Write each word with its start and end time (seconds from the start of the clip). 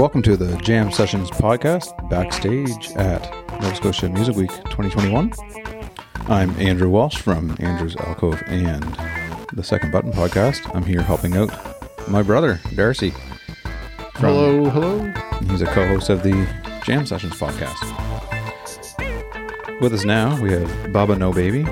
Welcome 0.00 0.22
to 0.22 0.34
the 0.34 0.56
Jam 0.62 0.90
Sessions 0.90 1.30
podcast, 1.30 2.08
backstage 2.08 2.90
at 2.92 3.30
Nova 3.60 3.74
Scotia 3.76 4.08
Music 4.08 4.34
Week 4.34 4.48
2021. 4.48 5.30
I'm 6.26 6.50
Andrew 6.58 6.88
Walsh 6.88 7.18
from 7.18 7.54
Andrew's 7.60 7.96
Alcove 7.96 8.42
and 8.46 8.82
the 9.52 9.62
Second 9.62 9.92
Button 9.92 10.10
podcast. 10.10 10.74
I'm 10.74 10.84
here 10.84 11.02
helping 11.02 11.36
out 11.36 11.50
my 12.08 12.22
brother, 12.22 12.58
Darcy. 12.74 13.10
from- 13.10 14.30
Hello, 14.34 14.70
hello. 14.70 15.12
He's 15.50 15.60
a 15.60 15.66
co 15.66 15.86
host 15.86 16.08
of 16.08 16.22
the 16.22 16.48
Jam 16.82 17.04
Sessions 17.04 17.34
podcast. 17.34 17.78
With 19.82 19.92
us 19.92 20.04
now, 20.06 20.40
we 20.40 20.50
have 20.52 20.92
Baba 20.94 21.14
No 21.14 21.30
Baby. 21.30 21.66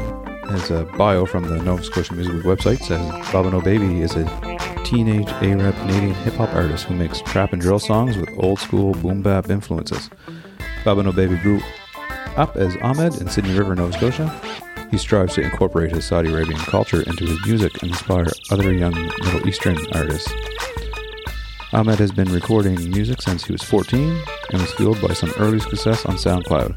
His 0.51 0.71
a 0.71 0.85
bio 0.99 1.25
from 1.25 1.45
the 1.45 1.63
Nova 1.63 1.83
Scotia 1.83 2.13
Music 2.13 2.35
Week 2.35 2.45
website 2.45 2.81
says 2.81 3.01
Baba 3.33 3.51
No 3.51 3.63
Baby 3.63 4.03
is 4.03 4.15
a 4.17 4.25
teenage 4.85 5.29
Arab 5.29 5.75
Canadian 5.77 6.15
hip 6.15 6.35
hop 6.35 6.53
artist 6.55 6.85
who 6.85 6.95
makes 6.95 7.21
trap 7.23 7.53
and 7.53 7.61
drill 7.63 7.79
songs 7.79 8.17
with 8.17 8.29
old 8.39 8.59
school 8.59 8.93
boom 8.95 9.23
bap 9.23 9.51
influences. 9.51 10.11
Baba 10.85 11.03
No 11.03 11.13
Baby 11.13 11.37
grew 11.39 11.61
up 12.37 12.57
as 12.57 12.77
Ahmed 12.83 13.21
in 13.21 13.29
Sydney 13.29 13.57
River, 13.57 13.75
Nova 13.75 13.93
Scotia. 13.93 14.59
He 14.91 14.99
strives 14.99 15.35
to 15.35 15.43
incorporate 15.43 15.93
his 15.93 16.07
Saudi 16.07 16.31
Arabian 16.31 16.61
culture 16.61 17.03
into 17.03 17.27
his 17.27 17.45
music 17.47 17.83
and 17.83 17.91
inspire 17.91 18.29
other 18.51 18.73
young 18.73 18.95
Middle 18.95 19.47
Eastern 19.47 19.77
artists. 19.95 20.33
Ahmed 21.73 21.99
has 21.99 22.13
been 22.13 22.33
recording 22.33 22.91
music 22.91 23.21
since 23.21 23.45
he 23.45 23.53
was 23.53 23.63
14 23.63 24.23
and 24.53 24.61
was 24.61 24.73
fueled 24.73 25.01
by 25.03 25.13
some 25.13 25.33
early 25.39 25.61
success 25.61 26.07
on 26.07 26.17
SoundCloud. 26.17 26.77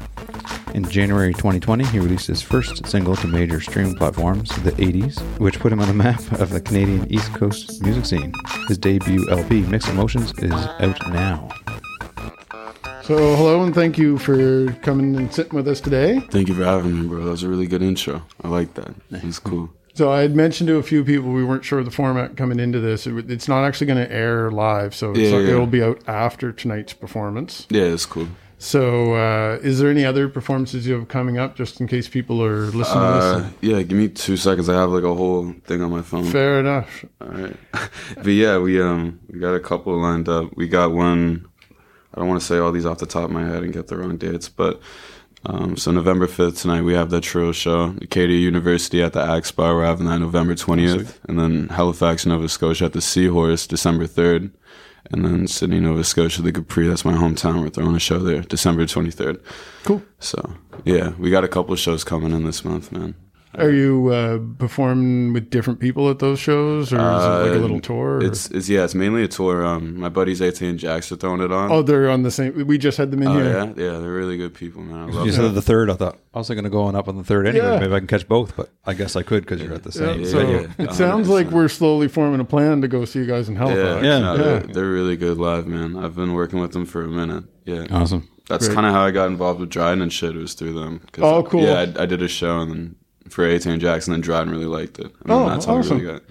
In 0.74 0.88
January 0.88 1.34
2020, 1.34 1.84
he 1.86 1.98
released 1.98 2.26
his 2.26 2.40
first 2.40 2.86
single 2.86 3.14
to 3.16 3.26
major 3.26 3.60
streaming 3.60 3.94
platforms, 3.94 4.48
The 4.62 4.72
80s, 4.72 5.20
which 5.38 5.58
put 5.60 5.70
him 5.72 5.80
on 5.80 5.88
the 5.88 5.94
map 5.94 6.20
of 6.40 6.48
the 6.50 6.60
Canadian 6.60 7.10
East 7.12 7.32
Coast 7.34 7.82
music 7.82 8.06
scene. 8.06 8.32
His 8.68 8.78
debut 8.78 9.28
LP, 9.30 9.60
Mixed 9.62 9.88
Emotions, 9.90 10.32
is 10.38 10.50
out 10.52 10.98
now. 11.12 11.48
So, 13.02 13.16
hello, 13.36 13.62
and 13.64 13.74
thank 13.74 13.98
you 13.98 14.16
for 14.16 14.72
coming 14.82 15.14
and 15.16 15.32
sitting 15.32 15.54
with 15.54 15.68
us 15.68 15.80
today. 15.80 16.20
Thank 16.30 16.48
you 16.48 16.54
for 16.54 16.64
having 16.64 17.02
me, 17.02 17.06
bro. 17.08 17.24
That 17.24 17.30
was 17.32 17.42
a 17.42 17.48
really 17.48 17.66
good 17.66 17.82
intro. 17.82 18.22
I 18.42 18.48
like 18.48 18.72
that. 18.74 18.94
It 19.10 19.24
was 19.24 19.38
cool. 19.38 19.68
So, 19.94 20.10
I 20.10 20.22
had 20.22 20.34
mentioned 20.34 20.68
to 20.68 20.76
a 20.76 20.82
few 20.82 21.04
people 21.04 21.32
we 21.32 21.44
weren't 21.44 21.64
sure 21.66 21.80
of 21.80 21.84
the 21.84 21.90
format 21.90 22.36
coming 22.38 22.58
into 22.58 22.80
this. 22.80 23.06
It, 23.06 23.30
it's 23.30 23.46
not 23.48 23.64
actually 23.64 23.88
going 23.88 24.06
to 24.06 24.10
air 24.10 24.50
live, 24.50 24.94
so 24.94 25.10
it's 25.10 25.20
Yeah, 25.20 25.30
not- 25.32 25.38
yeah. 25.40 25.50
it'll 25.50 25.66
be 25.66 25.82
out 25.82 26.00
after 26.06 26.50
tonight's 26.52 26.94
performance. 26.94 27.66
Yeah, 27.68 27.82
it's 27.82 28.06
cool. 28.06 28.28
So, 28.62 29.14
uh, 29.16 29.58
is 29.60 29.80
there 29.80 29.90
any 29.90 30.04
other 30.04 30.28
performances 30.28 30.86
you 30.86 30.94
have 30.94 31.08
coming 31.08 31.36
up, 31.36 31.56
just 31.56 31.80
in 31.80 31.88
case 31.88 32.08
people 32.08 32.40
are 32.44 32.66
listening 32.66 33.02
Uh, 33.02 33.50
to 33.50 33.54
yeah, 33.60 33.82
give 33.82 33.98
me 33.98 34.06
two 34.08 34.36
seconds. 34.36 34.68
I 34.68 34.74
have 34.74 34.90
like 34.90 35.02
a 35.02 35.12
whole 35.12 35.52
thing 35.64 35.82
on 35.82 35.90
my 35.90 36.02
phone. 36.02 36.26
Fair 36.26 36.60
enough. 36.60 37.04
All 37.20 37.26
right. 37.26 37.56
but 38.18 38.28
yeah, 38.28 38.58
we 38.58 38.80
um 38.80 39.18
we 39.28 39.40
got 39.40 39.54
a 39.54 39.60
couple 39.60 40.00
lined 40.00 40.28
up. 40.28 40.56
We 40.56 40.68
got 40.68 40.92
one. 40.92 41.44
I 42.14 42.20
don't 42.20 42.28
want 42.28 42.40
to 42.40 42.46
say 42.46 42.58
all 42.58 42.70
these 42.70 42.86
off 42.86 42.98
the 42.98 43.06
top 43.06 43.24
of 43.24 43.30
my 43.32 43.44
head 43.44 43.64
and 43.64 43.72
get 43.72 43.88
the 43.88 43.96
wrong 43.96 44.16
dates, 44.16 44.48
but 44.48 44.80
um, 45.44 45.76
so 45.76 45.90
November 45.90 46.28
fifth 46.28 46.62
tonight 46.62 46.82
we 46.82 46.94
have 46.94 47.10
the 47.10 47.20
trio 47.20 47.50
show. 47.50 47.96
Acadia 48.00 48.38
University 48.38 49.02
at 49.02 49.12
the 49.12 49.22
Axpa. 49.22 49.74
We're 49.74 49.84
having 49.84 50.06
that 50.06 50.20
November 50.20 50.54
twentieth, 50.54 51.18
and 51.28 51.36
then 51.36 51.66
Halifax, 51.68 52.26
Nova 52.26 52.48
Scotia 52.48 52.84
at 52.84 52.92
the 52.92 53.00
Seahorse, 53.00 53.66
December 53.66 54.06
third. 54.06 54.52
And 55.10 55.24
then 55.24 55.46
Sydney, 55.46 55.80
Nova 55.80 56.04
Scotia, 56.04 56.42
the 56.42 56.52
Capri, 56.52 56.86
that's 56.86 57.04
my 57.04 57.12
hometown. 57.12 57.60
We're 57.60 57.70
throwing 57.70 57.96
a 57.96 58.00
show 58.00 58.18
there, 58.18 58.40
December 58.40 58.84
23rd. 58.84 59.42
Cool. 59.84 60.02
So, 60.20 60.54
yeah, 60.84 61.10
we 61.18 61.30
got 61.30 61.44
a 61.44 61.48
couple 61.48 61.72
of 61.72 61.80
shows 61.80 62.04
coming 62.04 62.32
in 62.32 62.44
this 62.44 62.64
month, 62.64 62.92
man. 62.92 63.14
Are 63.54 63.70
you 63.70 64.08
uh, 64.08 64.38
performing 64.58 65.34
with 65.34 65.50
different 65.50 65.78
people 65.78 66.08
at 66.08 66.18
those 66.20 66.38
shows, 66.38 66.90
or 66.92 66.96
is 66.96 67.24
it 67.24 67.28
like 67.50 67.52
a 67.52 67.58
little 67.58 67.80
tour? 67.80 68.16
or- 68.16 68.22
Uh, 68.22 68.26
It's, 68.26 68.50
it's 68.50 68.68
yeah, 68.68 68.82
it's 68.84 68.94
mainly 68.94 69.22
a 69.24 69.28
tour. 69.28 69.62
Um, 69.64 69.98
my 70.00 70.08
buddies 70.08 70.40
AT 70.40 70.62
and 70.62 70.78
Jax 70.78 71.12
are 71.12 71.16
throwing 71.16 71.42
it 71.42 71.52
on. 71.52 71.70
oh, 71.70 71.82
they're 71.82 72.08
on 72.08 72.22
the 72.22 72.30
same. 72.30 72.66
We 72.66 72.78
just 72.78 72.96
had 72.96 73.10
them 73.10 73.20
in 73.22 73.28
Oh, 73.28 73.34
here. 73.34 73.44
yeah, 73.44 73.64
yeah, 73.76 73.98
they're 73.98 74.10
really 74.10 74.38
good 74.38 74.54
people, 74.54 74.80
man. 74.82 75.10
I 75.10 75.12
love 75.12 75.26
You 75.26 75.32
them. 75.32 75.42
said 75.48 75.54
the 75.54 75.60
third. 75.60 75.90
I 75.90 75.94
thought 75.94 76.16
I 76.32 76.38
was 76.38 76.48
thinking 76.48 76.64
of 76.64 76.72
going 76.72 76.96
up 76.96 77.08
on 77.08 77.16
the 77.18 77.24
third 77.24 77.46
anyway. 77.46 77.66
Yeah. 77.66 77.78
Maybe 77.80 77.92
I 77.94 77.98
can 77.98 78.06
catch 78.08 78.26
both, 78.26 78.56
but 78.56 78.70
I 78.86 78.94
guess 78.94 79.16
I 79.16 79.22
could 79.22 79.42
because 79.44 79.60
you're 79.60 79.74
at 79.74 79.82
the 79.82 79.90
Yeah, 80.00 80.12
same. 80.14 80.24
so 80.24 80.40
yeah, 80.40 80.66
it 80.78 80.94
sounds 80.94 81.28
like 81.28 81.50
we're 81.50 81.68
slowly 81.68 82.08
forming 82.08 82.40
a 82.40 82.44
plan 82.46 82.80
to 82.80 82.88
go 82.88 83.04
see 83.04 83.18
you 83.18 83.26
guys 83.26 83.48
in 83.50 83.54
Yeah, 83.56 83.60
Halifax. 83.66 84.04
Yeah. 84.04 84.18
no, 84.20 84.34
Yeah. 84.34 84.42
They're, 84.42 84.60
they're 84.60 84.90
really 84.90 85.16
good 85.18 85.36
live, 85.36 85.66
man. 85.66 85.96
I've 85.96 86.16
been 86.16 86.32
working 86.32 86.58
with 86.58 86.72
them 86.72 86.86
for 86.86 87.02
a 87.04 87.08
minute. 87.08 87.44
Yeah, 87.66 87.84
Awesome. 87.90 88.26
that's 88.48 88.66
kind 88.68 88.86
of 88.86 88.92
how 88.94 89.02
I 89.02 89.10
got 89.10 89.26
involved 89.26 89.60
with 89.60 89.68
Dryden 89.68 90.00
and 90.00 90.10
shit. 90.12 90.34
It 90.34 90.38
was 90.38 90.54
through 90.54 90.72
them. 90.72 91.02
Oh, 91.20 91.42
cool. 91.42 91.64
Yeah, 91.64 91.84
I, 91.98 92.02
I 92.04 92.06
did 92.06 92.22
a 92.22 92.28
show 92.28 92.58
and 92.60 92.70
then 92.72 92.96
for 93.32 93.44
AT 93.46 93.64
and 93.66 93.80
Jackson, 93.80 94.12
and 94.12 94.22
then 94.22 94.26
Dryden 94.26 94.50
really 94.52 94.66
liked 94.66 94.98
it. 94.98 95.06
And 95.22 95.30
Oh, 95.30 95.48
that's 95.48 95.64
how 95.64 95.76
awesome. 95.78 95.98
we 95.98 96.04
really 96.04 96.20
got. 96.20 96.22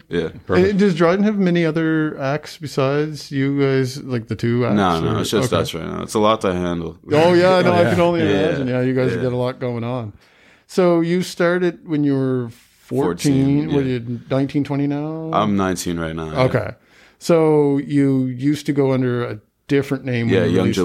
Yeah. 0.49 0.55
Uh, 0.55 0.71
Does 0.73 0.95
Dryden 0.95 1.23
have 1.23 1.37
many 1.37 1.65
other 1.65 2.19
acts 2.19 2.57
besides 2.57 3.31
you 3.31 3.59
guys, 3.59 4.01
like 4.03 4.27
the 4.27 4.35
two 4.35 4.65
acts? 4.65 4.75
No, 4.75 5.01
no, 5.01 5.15
or- 5.17 5.21
it's 5.21 5.31
just 5.31 5.51
okay. 5.51 5.61
us 5.61 5.73
right 5.73 5.85
now. 5.85 6.03
It's 6.03 6.13
a 6.13 6.19
lot 6.19 6.41
to 6.41 6.53
handle. 6.53 6.97
Oh 7.11 7.33
yeah, 7.33 7.61
no, 7.65 7.71
I 7.73 7.81
yeah. 7.83 7.89
can 7.91 7.99
only 8.01 8.21
Yeah. 8.21 8.29
imagine. 8.29 8.67
Yeah, 8.67 8.81
you 8.81 8.93
guys 8.93 9.11
Yeah. 9.15 9.21
got 9.23 9.33
a 9.33 9.37
lot 9.37 9.59
going 9.59 9.83
on. 9.83 10.13
So 10.67 11.01
you 11.01 11.21
started 11.23 11.87
when 11.87 12.03
you 12.03 12.13
were 12.15 12.49
14. 12.49 13.67
14, 13.67 13.73
What 13.73 13.83
are 13.83 13.87
yeah. 13.87 13.99
you, 13.99 14.19
19, 14.29 14.63
20 14.63 14.87
now? 14.87 15.31
I'm 15.33 15.55
19 15.57 15.99
right 15.99 16.15
now. 16.15 16.31
yeah. 16.31 16.41
okay. 16.43 16.69
So 17.19 17.77
you 17.77 18.25
used 18.25 18.65
to 18.67 18.73
go 18.73 18.93
under 18.93 19.23
a 19.23 19.39
different 19.67 20.05
name 20.05 20.27
Yeah, 20.29 20.41
when 20.41 20.49
you 20.49 20.55
Young 20.55 20.63
released 20.65 20.79
the 20.79 20.83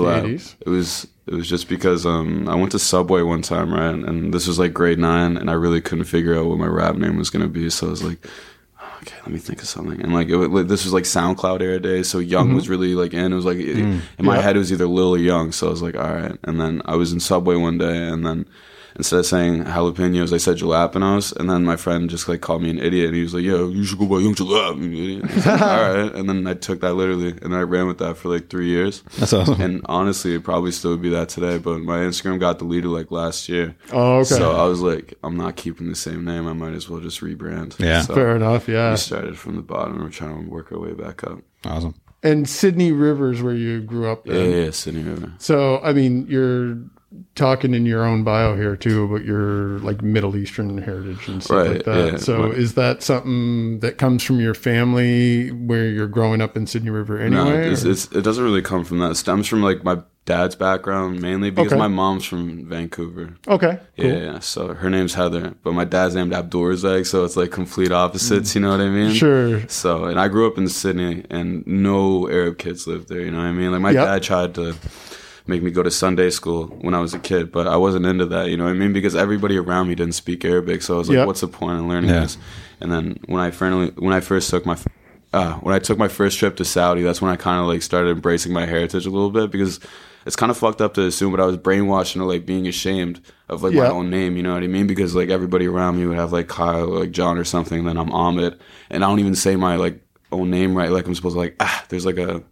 July. 0.64 0.66
It 0.66 0.68
was 0.70 1.06
it 1.26 1.34
was 1.34 1.48
just 1.48 1.68
because 1.68 2.06
um 2.06 2.48
I 2.48 2.54
went 2.54 2.72
to 2.72 2.78
Subway 2.78 3.22
one 3.22 3.42
time, 3.42 3.72
right? 3.72 3.94
And 3.94 4.32
this 4.32 4.46
was 4.46 4.58
like 4.58 4.72
grade 4.72 4.98
nine, 4.98 5.36
and 5.36 5.50
I 5.50 5.54
really 5.54 5.80
couldn't 5.80 6.04
figure 6.04 6.36
out 6.38 6.46
what 6.46 6.58
my 6.58 6.66
rap 6.66 6.96
name 6.96 7.16
was 7.16 7.30
gonna 7.30 7.48
be. 7.48 7.68
So 7.70 7.88
I 7.88 7.90
was 7.90 8.02
like, 8.04 8.26
"Oh, 8.80 8.98
okay, 9.02 9.16
let 9.22 9.30
me 9.30 9.38
think 9.38 9.60
of 9.62 9.68
something. 9.68 10.00
And 10.00 10.14
like, 10.14 10.28
it, 10.28 10.36
was- 10.36 10.48
like 10.50 10.68
this 10.68 10.84
was 10.84 10.92
like 10.92 11.04
SoundCloud 11.04 11.60
era 11.62 11.80
days, 11.80 12.08
so 12.08 12.18
Young 12.18 12.54
was 12.54 12.68
really 12.68 12.94
like 12.94 13.12
in. 13.12 13.32
It 13.32 13.36
was 13.36 13.44
like 13.44 13.58
it- 13.58 13.76
in 13.78 13.86
my 13.90 13.96
Mm-hmm. 13.98 14.26
Yeah. 14.26 14.40
head 14.40 14.56
it 14.56 14.60
was 14.60 14.72
either 14.72 14.86
Lil 14.86 15.14
or 15.14 15.18
Young. 15.18 15.52
So 15.52 15.66
I 15.66 15.70
was 15.70 15.82
like, 15.82 15.96
all 15.96 16.14
right. 16.14 16.36
And 16.44 16.60
then 16.60 16.80
I 16.84 16.94
was 16.96 17.12
in 17.12 17.20
Subway 17.20 17.56
one 17.56 17.78
day, 17.78 17.96
and 18.08 18.24
then. 18.26 18.46
Instead 18.96 19.20
of 19.20 19.26
saying 19.26 19.64
jalapenos, 19.64 20.32
I 20.32 20.38
said 20.38 20.56
jalapenos, 20.56 21.36
and 21.36 21.48
then 21.50 21.64
my 21.64 21.76
friend 21.76 22.08
just 22.08 22.28
like 22.28 22.40
called 22.40 22.62
me 22.62 22.70
an 22.70 22.78
idiot, 22.78 23.06
and 23.08 23.14
he 23.16 23.22
was 23.22 23.34
like, 23.34 23.44
"Yo, 23.44 23.68
you 23.68 23.84
should 23.84 23.98
go 23.98 24.06
by 24.06 24.18
Young 24.18 24.34
Jalap." 24.34 24.80
you 24.82 25.02
idiot." 25.20 25.46
I 25.46 25.50
like, 25.50 25.60
All 25.62 25.94
right, 26.04 26.14
and 26.14 26.28
then 26.28 26.46
I 26.46 26.54
took 26.54 26.80
that 26.80 26.94
literally, 26.94 27.36
and 27.42 27.54
I 27.54 27.60
ran 27.60 27.86
with 27.86 27.98
that 27.98 28.16
for 28.16 28.28
like 28.28 28.48
three 28.48 28.68
years. 28.68 29.02
That's 29.18 29.32
awesome. 29.32 29.60
And 29.60 29.80
honestly, 29.86 30.34
it 30.34 30.44
probably 30.44 30.72
still 30.72 30.92
would 30.92 31.02
be 31.02 31.10
that 31.10 31.28
today, 31.28 31.58
but 31.58 31.80
my 31.80 31.98
Instagram 31.98 32.40
got 32.40 32.58
deleted 32.58 32.90
like 32.90 33.10
last 33.10 33.48
year. 33.48 33.76
Oh, 33.92 34.16
okay. 34.18 34.24
So 34.24 34.52
I 34.56 34.64
was 34.64 34.80
like, 34.80 35.14
I'm 35.22 35.36
not 35.36 35.56
keeping 35.56 35.88
the 35.88 35.94
same 35.96 36.24
name. 36.24 36.46
I 36.46 36.52
might 36.52 36.72
as 36.72 36.88
well 36.88 37.00
just 37.00 37.20
rebrand. 37.20 37.78
Yeah. 37.78 38.02
So 38.02 38.14
Fair 38.14 38.36
enough. 38.36 38.68
Yeah. 38.68 38.90
we 38.90 38.96
started 38.96 39.38
from 39.38 39.56
the 39.56 39.62
bottom 39.62 39.98
we're 40.02 40.10
trying 40.10 40.44
to 40.44 40.50
work 40.50 40.72
our 40.72 40.78
way 40.78 40.92
back 40.92 41.24
up. 41.24 41.38
Awesome. 41.64 41.94
And 42.22 42.48
Sydney 42.48 42.92
Rivers, 42.92 43.42
where 43.42 43.54
you 43.54 43.82
grew 43.82 44.10
up. 44.10 44.26
Yeah, 44.26 44.32
Then. 44.34 44.50
yeah, 44.50 44.56
yeah 44.64 44.70
Sydney 44.70 45.02
River. 45.02 45.32
So, 45.38 45.80
I 45.82 45.92
mean, 45.92 46.26
you're 46.28 46.78
talking 47.34 47.72
in 47.72 47.86
your 47.86 48.04
own 48.04 48.24
bio 48.24 48.56
here 48.56 48.76
too 48.76 49.04
about 49.04 49.24
your 49.24 49.78
like 49.78 50.02
Middle 50.02 50.36
Eastern 50.36 50.76
heritage 50.78 51.28
and 51.28 51.42
stuff 51.42 51.56
Right, 51.56 51.70
like 51.76 51.84
that. 51.84 52.12
yeah, 52.12 52.16
so, 52.18 52.48
right. 52.48 52.58
is 52.58 52.74
that 52.74 53.02
something 53.02 53.78
that 53.80 53.96
comes 53.96 54.22
from 54.22 54.40
your 54.40 54.54
family 54.54 55.50
where 55.52 55.86
you're 55.88 56.08
growing 56.08 56.40
up 56.40 56.56
in 56.56 56.66
Sydney 56.66 56.90
River 56.90 57.16
No, 57.30 57.48
anyway? 57.48 57.70
it's, 57.70 57.84
it's, 57.84 58.06
it 58.12 58.22
doesn't 58.22 58.42
really 58.42 58.60
come 58.62 58.84
from 58.84 58.98
that. 58.98 59.12
It 59.12 59.14
stems 59.16 59.46
from 59.46 59.62
like 59.62 59.84
my 59.84 60.00
dad's 60.24 60.56
background 60.56 61.22
mainly 61.22 61.50
because 61.50 61.72
Okay. 61.72 61.78
my 61.78 61.86
mom's 61.86 62.24
from 62.24 62.66
Vancouver. 62.68 63.36
okay, 63.46 63.78
cool. 63.96 64.04
Yeah, 64.06 64.16
yeah, 64.16 64.38
so 64.40 64.74
her 64.74 64.90
name's 64.90 65.14
Heather, 65.14 65.54
but 65.62 65.72
my 65.74 65.84
dad's 65.84 66.16
named 66.16 66.32
Abdurazak, 66.32 67.06
so 67.06 67.24
it's 67.24 67.36
like 67.36 67.52
complete 67.52 67.92
opposites. 67.92 68.54
You 68.56 68.60
know 68.62 68.70
what 68.72 68.80
I 68.80 68.88
mean? 68.88 69.12
Sure. 69.14 69.66
So, 69.68 70.04
and 70.06 70.18
I 70.18 70.26
grew 70.26 70.48
up 70.48 70.58
in 70.58 70.66
Sydney, 70.68 71.24
and 71.30 71.64
no 71.68 72.28
Arab 72.28 72.58
kids 72.58 72.88
lived 72.88 73.08
there. 73.08 73.20
You 73.20 73.30
know 73.30 73.38
what 73.38 73.44
I 73.44 73.52
mean? 73.52 73.70
Like 73.70 73.80
my 73.80 73.92
Yep. 73.92 74.04
dad 74.04 74.22
tried 74.24 74.54
to 74.56 74.74
make 75.48 75.62
me 75.62 75.70
go 75.70 75.82
to 75.82 75.90
Sunday 75.90 76.30
school 76.30 76.66
when 76.80 76.94
I 76.94 77.00
was 77.00 77.14
a 77.14 77.18
kid, 77.18 77.52
but 77.52 77.66
I 77.66 77.76
wasn't 77.76 78.06
into 78.06 78.26
that. 78.26 78.48
You 78.48 78.56
know 78.56 78.64
what 78.64 78.70
I 78.70 78.74
mean? 78.74 78.92
Because 78.92 79.14
everybody 79.14 79.56
around 79.56 79.88
me 79.88 79.94
didn't 79.94 80.14
speak 80.14 80.44
Arabic, 80.44 80.82
so 80.82 80.94
I 80.94 80.98
was 80.98 81.08
like, 81.08 81.16
Yep. 81.16 81.26
"What's 81.26 81.40
the 81.40 81.48
point 81.48 81.78
in 81.78 81.88
learning 81.88 82.10
Yeah. 82.10 82.20
this?" 82.20 82.38
And 82.80 82.90
then 82.92 83.18
when 83.26 83.40
I 83.40 83.50
finally, 83.50 83.92
when 83.96 84.12
I 84.12 84.20
first 84.20 84.50
took 84.50 84.66
my 84.66 84.76
uh, 85.32 85.54
when 85.56 85.74
I 85.74 85.78
took 85.78 85.98
my 85.98 86.08
first 86.08 86.38
trip 86.38 86.56
to 86.56 86.64
Saudi, 86.64 87.02
that's 87.02 87.20
when 87.20 87.30
I 87.30 87.36
kind 87.36 87.60
of 87.60 87.66
like 87.66 87.82
started 87.82 88.10
embracing 88.10 88.52
my 88.52 88.64
heritage 88.66 89.06
a 89.06 89.10
little 89.10 89.30
bit 89.30 89.50
because 89.50 89.80
it's 90.24 90.36
kind 90.36 90.50
of 90.50 90.56
fucked 90.56 90.80
up 90.80 90.94
to 90.94 91.02
assume, 91.02 91.30
but 91.30 91.40
I 91.40 91.46
was 91.46 91.56
brainwashed 91.56 92.14
into 92.16 92.26
like 92.26 92.46
being 92.46 92.66
ashamed 92.66 93.20
of 93.48 93.62
like 93.62 93.74
my 93.74 93.88
own 93.90 94.10
name. 94.10 94.36
You 94.36 94.42
know 94.42 94.54
what 94.54 94.62
I 94.62 94.66
mean? 94.66 94.86
Because 94.86 95.14
like 95.14 95.28
everybody 95.28 95.66
around 95.68 95.98
me 95.98 96.06
would 96.06 96.16
have 96.16 96.32
like 96.32 96.48
Kyle 96.48 96.92
or 96.92 97.00
like 97.00 97.10
John 97.12 97.38
or 97.38 97.44
something. 97.44 97.84
Then 97.84 97.96
I'm 97.96 98.10
Ahmed, 98.12 98.58
and 98.90 99.04
I 99.04 99.08
don't 99.08 99.20
even 99.20 99.34
say 99.36 99.54
my 99.56 99.76
like 99.76 100.00
own 100.32 100.50
name 100.50 100.74
right. 100.76 100.90
Like 100.90 101.06
I'm 101.06 101.14
supposed 101.14 101.34
to 101.34 101.40
like 101.40 101.54
ah. 101.60 101.84
There's 101.88 102.06
like 102.06 102.18
a 102.18 102.42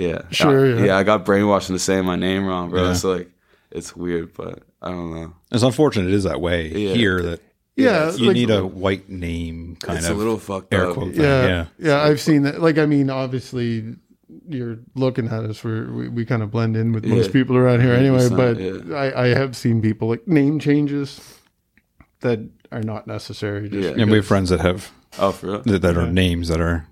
yeah 0.00 0.22
Sure, 0.30 0.78
I- 0.78 0.84
yeah. 0.86 0.96
I 0.98 1.02
got 1.02 1.24
brainwashed 1.24 1.68
into 1.70 1.78
saying 1.78 2.04
my 2.04 2.16
name 2.16 2.46
wrong, 2.46 2.70
bro. 2.70 2.84
Yeah. 2.88 2.92
So 2.94 3.12
like 3.16 3.30
it's 3.70 3.94
weird, 3.94 4.32
but 4.34 4.62
I 4.82 4.90
don't 4.90 5.14
know. 5.14 5.34
It's 5.52 5.62
unfortunate 5.62 6.08
it 6.08 6.14
is 6.14 6.24
that 6.24 6.40
way 6.40 6.68
Yeah. 6.68 6.94
here 6.94 7.22
that 7.22 7.40
Yeah, 7.76 8.12
you 8.12 8.26
like- 8.28 8.34
need 8.34 8.50
a 8.50 8.66
white 8.66 9.08
name 9.08 9.76
kind 9.80 9.98
of. 9.98 10.04
it's 10.04 10.10
of 10.10 10.16
a 10.16 10.18
little 10.18 10.38
fucked 10.38 10.72
air 10.74 10.86
up. 10.90 10.96
thing. 10.96 11.14
Yeah, 11.14 11.46
Yeah. 11.46 11.64
yeah, 11.78 12.02
I've 12.02 12.20
seen 12.20 12.42
that. 12.42 12.60
Like, 12.60 12.78
I 12.78 12.86
mean, 12.86 13.08
obviously, 13.10 13.96
you're 14.48 14.78
looking 14.94 15.26
at 15.26 15.44
us. 15.44 15.62
We're, 15.64 15.90
we 15.92 16.08
we 16.08 16.24
kind 16.24 16.42
of 16.42 16.50
blend 16.50 16.76
in 16.76 16.92
with 16.92 17.04
most 17.06 17.26
Yeah. 17.26 17.32
people 17.32 17.56
around 17.56 17.80
here 17.82 17.92
anyway. 17.94 18.28
100%, 18.28 18.36
But 18.36 18.58
yeah. 18.60 18.96
I, 18.96 19.24
I 19.24 19.28
have 19.34 19.56
seen 19.56 19.80
people 19.82 20.08
like 20.08 20.26
name 20.28 20.58
changes 20.58 21.20
that 22.20 22.40
are 22.72 22.82
not 22.82 23.06
necessary. 23.06 23.68
Just 23.68 23.96
Yeah. 23.96 24.02
And 24.02 24.10
we 24.10 24.18
have 24.18 24.26
friends 24.26 24.50
that 24.50 24.60
have 24.60 24.90
Oh, 25.18 25.32
for 25.32 25.46
real? 25.46 25.62
that, 25.62 25.82
that 25.82 25.96
are 25.96 26.06
names 26.10 26.48
that 26.48 26.60
are 26.60 26.86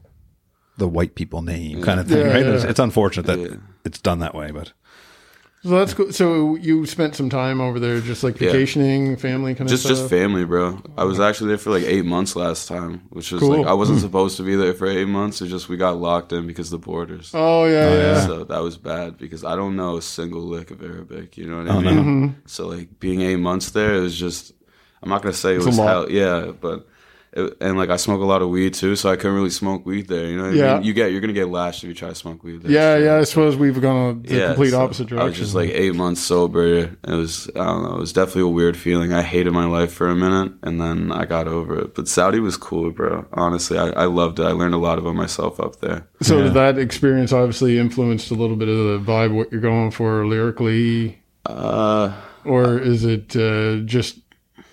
the 0.79 0.89
white 0.89 1.15
people 1.15 1.43
name 1.43 1.83
kind 1.83 2.01
of 2.01 2.09
thing, 2.09 2.19
Yeah, 2.27 2.33
right? 2.33 2.47
yeah. 2.47 2.53
It's, 2.55 2.65
it's 2.65 2.81
unfortunate 2.81 3.27
that 3.27 3.39
Yeah. 3.39 3.57
it's 3.85 3.99
done 4.01 4.21
that 4.21 4.35
way, 4.35 4.51
but 4.53 4.73
So 5.65 5.71
that's 5.71 5.93
cool. 5.93 6.13
So 6.13 6.55
you 6.55 6.87
spent 6.87 7.17
some 7.17 7.29
time 7.29 7.61
over 7.61 7.81
there, 7.81 8.01
just 8.01 8.23
like 8.23 8.41
Yeah. 8.41 8.53
vacationing, 8.53 9.17
family 9.17 9.57
kind 9.57 9.69
Just 9.69 9.85
of 9.85 9.89
just 9.89 10.01
stuff. 10.03 10.11
family, 10.11 10.45
bro. 10.45 10.81
I 10.97 11.03
was 11.03 11.19
actually 11.19 11.49
there 11.49 11.59
for 11.59 11.71
like 11.71 11.83
eight 11.83 12.05
months 12.05 12.37
last 12.37 12.69
time, 12.69 13.03
which 13.11 13.33
was 13.33 13.41
Cool. 13.41 13.59
like 13.59 13.67
I 13.67 13.73
wasn't 13.73 13.99
supposed 14.01 14.37
to 14.37 14.45
be 14.45 14.55
there 14.55 14.73
for 14.73 14.87
eight 14.87 15.09
months. 15.09 15.43
It's 15.43 15.51
just 15.51 15.69
we 15.69 15.77
got 15.77 15.97
locked 15.99 16.33
in 16.33 16.47
because 16.47 16.73
of 16.73 16.81
the 16.81 16.87
borders. 16.87 17.33
oh 17.35 17.65
yeah, 17.65 17.93
yeah. 17.93 18.27
So 18.27 18.45
that 18.45 18.63
was 18.63 18.77
bad 18.79 19.19
because 19.19 19.43
I 19.45 19.57
don't 19.57 19.75
know 19.75 19.97
a 19.97 20.03
single 20.03 20.43
lick 20.43 20.71
of 20.71 20.81
Arabic. 20.81 21.37
You 21.37 21.47
know 21.51 21.59
what 21.59 21.69
Oh, 21.69 21.79
I 21.79 21.83
no. 21.83 21.91
mean? 21.91 22.05
Mm-hmm. 22.05 22.41
So 22.47 22.69
like 22.69 23.01
being 23.01 23.23
eight 23.23 23.41
months 23.41 23.71
there, 23.73 23.95
it 23.97 24.01
was 24.01 24.17
just 24.17 24.53
I'm 25.03 25.11
not 25.11 25.23
gonna 25.23 25.33
say 25.35 25.55
it 25.55 25.57
It's 25.57 25.67
a 25.67 25.71
was 25.71 25.79
lot. 25.79 25.89
hell, 25.89 26.11
yeah, 26.11 26.53
but 26.61 26.87
it, 27.39 27.57
and 27.61 27.77
like 27.79 27.91
I 27.91 27.97
smoke 27.97 28.21
a 28.21 28.25
lot 28.25 28.43
of 28.43 28.49
weed 28.51 28.75
too, 28.75 28.97
so 28.97 29.11
I 29.11 29.17
couldn't 29.17 29.35
really 29.37 29.51
smoke 29.51 29.87
weed 29.87 30.09
there. 30.09 30.27
You 30.27 30.37
know 30.37 30.45
what 30.49 30.55
Yeah. 30.55 30.73
I 30.73 30.75
mean? 30.79 30.85
You 30.85 30.93
get 30.93 31.13
you're 31.13 31.21
gonna 31.21 31.33
get 31.33 31.49
lashed 31.49 31.83
if 31.85 31.89
you 31.89 31.95
try 31.95 32.09
to 32.09 32.15
smoke 32.15 32.43
weed 32.45 32.63
there. 32.63 32.71
Yeah, 32.73 32.97
Sure. 32.97 33.05
yeah. 33.07 33.17
I 33.21 33.25
suppose 33.25 33.57
we've 33.57 33.81
gone 33.81 34.23
the 34.23 34.47
complete 34.49 34.71
so 34.71 34.81
opposite 34.83 35.07
direction. 35.09 35.27
I 35.27 35.29
was 35.31 35.39
just 35.39 35.55
like 35.55 35.71
eight 35.71 35.95
months 35.95 36.21
sober. 36.21 36.65
It 36.67 36.91
was 37.07 37.49
I 37.55 37.65
don't 37.65 37.83
know. 37.85 37.95
It 37.97 38.01
was 38.01 38.13
definitely 38.13 38.43
a 38.43 38.49
weird 38.49 38.77
feeling. 38.77 39.13
I 39.13 39.23
hated 39.23 39.53
my 39.53 39.67
life 39.67 39.93
for 39.93 40.09
a 40.09 40.17
minute, 40.17 40.53
and 40.63 40.81
then 40.81 41.13
I 41.13 41.25
got 41.25 41.49
over 41.49 41.79
it. 41.79 41.95
But 41.95 42.09
Saudi 42.09 42.41
was 42.41 42.57
cool, 42.57 42.91
bro. 42.91 43.27
Honestly, 43.33 43.79
I, 43.79 43.89
I 43.91 44.05
loved 44.05 44.41
it. 44.41 44.45
I 44.45 44.53
learned 44.53 44.75
a 44.75 44.79
lot 44.79 44.99
about 44.99 45.15
myself 45.15 45.61
up 45.61 45.81
there. 45.81 46.07
so 46.21 46.45
Yeah. 46.45 46.49
that 46.51 46.79
experience 46.79 47.33
obviously 47.33 47.79
influenced 47.79 48.31
a 48.31 48.35
little 48.35 48.57
bit 48.57 48.69
of 48.69 48.77
the 48.77 48.99
vibe, 49.13 49.33
what 49.35 49.53
you're 49.53 49.61
going 49.61 49.91
for 49.91 50.27
lyrically, 50.27 51.19
Uh, 51.47 52.13
or 52.45 52.79
is 52.79 53.05
it 53.05 53.35
uh, 53.37 53.77
just 53.85 54.19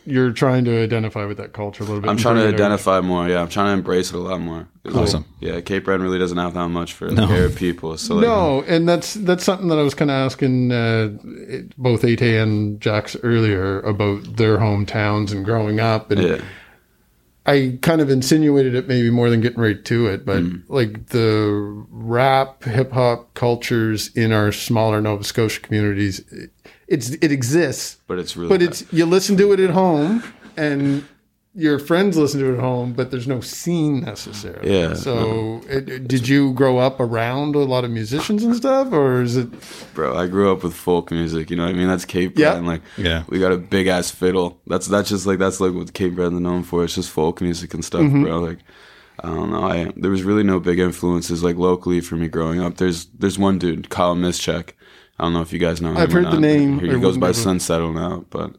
you're 0.05 0.31
trying 0.31 0.65
to 0.65 0.81
identify 0.83 1.25
with 1.25 1.37
that 1.37 1.53
culture 1.53 1.83
a 1.83 1.85
little 1.85 2.01
bit? 2.01 2.09
I'm 2.09 2.17
trying 2.17 2.35
to 2.35 2.41
bring 2.41 2.53
it 2.53 2.55
identify 2.55 3.01
more. 3.01 3.27
Yeah, 3.27 3.41
I'm 3.41 3.49
trying 3.49 3.67
to 3.67 3.71
embrace 3.73 4.09
it 4.11 4.15
a 4.15 4.19
lot 4.19 4.39
more. 4.39 4.67
Awesome. 4.93 5.25
Like, 5.41 5.51
yeah, 5.53 5.61
Cape 5.61 5.85
Breton 5.85 6.01
really 6.03 6.19
doesn't 6.19 6.37
have 6.37 6.53
that 6.53 6.69
much 6.69 6.93
for 6.93 7.09
No. 7.09 7.27
Arab 7.29 7.55
people. 7.55 7.97
So 7.97 8.15
like, 8.15 8.25
no, 8.27 8.63
and 8.67 8.87
that's 8.87 9.15
that's 9.15 9.43
something 9.43 9.67
that 9.69 9.79
I 9.79 9.81
was 9.83 9.93
kind 9.95 10.11
of 10.11 10.15
asking 10.15 10.71
uh, 10.71 11.09
it- 11.25 11.75
both 11.77 12.05
Ate 12.05 12.21
and 12.21 12.79
Jax 12.79 13.15
earlier 13.23 13.79
about 13.81 14.37
their 14.37 14.57
hometowns 14.59 15.31
and 15.31 15.43
growing 15.43 15.79
up, 15.79 16.11
and 16.11 16.21
yeah, 16.21 16.41
I 17.47 17.77
kind 17.81 18.01
of 18.01 18.09
insinuated 18.09 18.73
it 18.73 18.87
maybe 18.87 19.09
more 19.11 19.29
than 19.29 19.39
getting 19.41 19.61
right 19.61 19.83
to 19.85 20.07
it, 20.07 20.25
but 20.25 20.41
Mm. 20.43 20.63
like 20.67 21.07
the 21.07 21.85
rap 21.91 22.63
hip 22.63 22.91
hop 22.91 23.33
cultures 23.35 24.09
in 24.15 24.31
our 24.31 24.51
smaller 24.51 24.99
Nova 24.99 25.23
Scotia 25.23 25.61
communities, 25.61 26.19
it, 26.31 26.49
it's 26.87 27.09
it 27.11 27.31
exists, 27.31 27.97
but 28.07 28.19
it's 28.19 28.35
really 28.37 28.49
but 28.49 28.61
it's 28.61 28.85
you 28.93 29.05
listen 29.05 29.37
to 29.37 29.51
it 29.53 29.59
at 29.59 29.71
home 29.71 30.23
and 30.57 31.03
your 31.57 31.79
friends 31.79 32.17
listen 32.17 32.41
to 32.41 32.49
it 32.51 32.55
at 32.55 32.59
home, 32.59 32.91
but 32.91 33.11
there's 33.11 33.27
no 33.27 33.39
scene 33.39 34.01
necessarily. 34.01 34.77
Yeah. 34.77 34.93
So, 34.93 35.61
it, 35.69 36.05
did 36.05 36.27
you 36.27 36.51
grow 36.51 36.79
up 36.79 36.99
around 36.99 37.55
a 37.55 37.59
lot 37.59 37.85
of 37.85 37.91
musicians 37.91 38.43
and 38.43 38.53
stuff, 38.53 38.91
or 38.91 39.21
is 39.21 39.37
it? 39.37 39.47
bro. 39.93 40.17
I 40.17 40.27
grew 40.27 40.51
up 40.51 40.63
with 40.63 40.73
folk 40.73 41.11
music. 41.11 41.49
You 41.49 41.55
know 41.55 41.63
what 41.63 41.73
I 41.73 41.77
mean? 41.77 41.87
That's 41.87 42.03
Cape 42.03 42.37
Yeah. 42.37 42.55
Like, 42.55 42.81
Yeah. 42.97 43.23
we 43.29 43.39
got 43.39 43.53
a 43.53 43.57
big 43.57 43.87
ass 43.87 44.11
fiddle. 44.11 44.59
That's 44.67 44.87
that's 44.87 45.07
just 45.07 45.25
like 45.25 45.39
that's 45.39 45.61
like 45.61 45.73
what 45.73 45.93
Cape 45.93 46.15
Breton 46.15 46.33
is 46.35 46.41
known 46.41 46.63
for. 46.63 46.83
It's 46.83 46.95
just 46.95 47.09
folk 47.09 47.39
music 47.39 47.73
and 47.73 47.85
stuff, 47.85 48.01
Mm-hmm. 48.01 48.23
bro. 48.23 48.39
Like, 48.41 48.59
I 49.23 49.29
don't 49.29 49.49
know. 49.51 49.63
I 49.63 49.93
there 49.95 50.11
was 50.11 50.23
really 50.23 50.43
no 50.43 50.59
big 50.59 50.79
influences 50.79 51.41
like 51.41 51.55
locally 51.55 52.01
for 52.01 52.17
me 52.17 52.27
growing 52.27 52.59
up. 52.61 52.75
There's 52.75 53.05
there's 53.17 53.39
one 53.39 53.59
dude, 53.59 53.89
Kyle 53.89 54.13
Mischek. 54.17 54.71
I 55.17 55.23
don't 55.23 55.33
know 55.33 55.41
if 55.41 55.53
you 55.53 55.59
guys 55.59 55.81
know. 55.81 55.95
I've 55.95 56.11
heard 56.11 56.31
the 56.31 56.39
name. 56.39 56.79
He 56.79 56.99
goes 56.99 57.17
by 57.17 57.27
have- 57.27 57.35
Sunsettle 57.35 57.93
now, 57.93 58.25
but. 58.29 58.55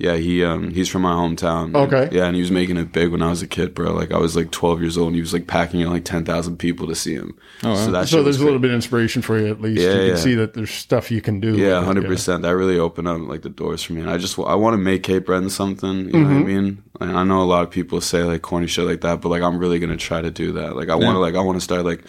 Yeah, 0.00 0.14
he 0.14 0.44
um 0.44 0.70
he's 0.70 0.88
from 0.88 1.02
my 1.02 1.10
hometown. 1.10 1.74
Okay. 1.74 2.08
Yeah, 2.16 2.26
and 2.26 2.36
he 2.36 2.40
was 2.40 2.52
making 2.52 2.76
it 2.76 2.92
big 2.92 3.10
when 3.10 3.20
I 3.20 3.30
was 3.30 3.42
a 3.42 3.48
kid, 3.48 3.74
bro. 3.74 3.92
Like 3.92 4.12
I 4.12 4.18
was 4.18 4.36
like 4.36 4.52
12 4.52 4.80
years 4.80 4.96
old, 4.96 5.08
and 5.08 5.16
he 5.16 5.20
was 5.20 5.32
like 5.32 5.48
packing 5.48 5.80
in 5.80 5.90
like 5.90 6.04
10,000 6.04 6.56
people 6.56 6.86
to 6.86 6.94
see 6.94 7.14
him. 7.14 7.36
Oh, 7.64 7.74
so 7.74 7.90
that 7.90 8.06
So 8.08 8.22
there's 8.22 8.40
a 8.40 8.44
little 8.44 8.60
bit 8.60 8.70
of 8.70 8.76
inspiration 8.76 9.22
for 9.22 9.36
you 9.40 9.48
at 9.48 9.60
least. 9.60 9.82
Yeah, 9.82 9.94
you 10.02 10.10
can 10.12 10.18
see 10.18 10.34
that 10.36 10.54
there's 10.54 10.70
stuff 10.70 11.10
you 11.10 11.20
can 11.20 11.40
do. 11.40 11.56
Yeah, 11.56 11.74
with 11.74 11.82
it, 11.82 11.86
hundred 11.86 12.04
percent. 12.06 12.42
That 12.42 12.54
really 12.54 12.78
opened 12.78 13.08
up 13.08 13.20
like 13.22 13.42
the 13.42 13.48
doors 13.48 13.82
for 13.82 13.92
me. 13.94 14.02
And 14.02 14.10
I 14.10 14.18
just 14.18 14.38
I 14.38 14.54
want 14.54 14.74
to 14.74 14.78
make 14.78 15.02
Cape 15.02 15.26
Breton 15.26 15.50
something. 15.50 16.06
You 16.06 16.12
know 16.12 16.18
what 16.22 16.28
I 16.28 16.34
Mm-hmm. 16.38 16.46
mean? 16.46 16.82
Like, 17.00 17.10
I 17.10 17.24
know 17.24 17.42
a 17.42 17.44
lot 17.44 17.62
of 17.64 17.70
people 17.70 18.00
say 18.00 18.22
like 18.22 18.42
corny 18.42 18.68
shit 18.68 18.84
like 18.84 19.00
that, 19.00 19.20
but 19.20 19.30
like 19.30 19.42
I'm 19.42 19.58
really 19.58 19.80
gonna 19.80 19.96
try 19.96 20.20
to 20.22 20.30
do 20.30 20.52
that. 20.52 20.76
Like 20.76 20.90
I 20.90 20.94
want 20.94 21.16
to 21.16 21.18
like 21.18 21.34
I 21.34 21.40
want 21.40 21.56
to 21.56 21.60
start 21.60 21.84
like 21.84 22.04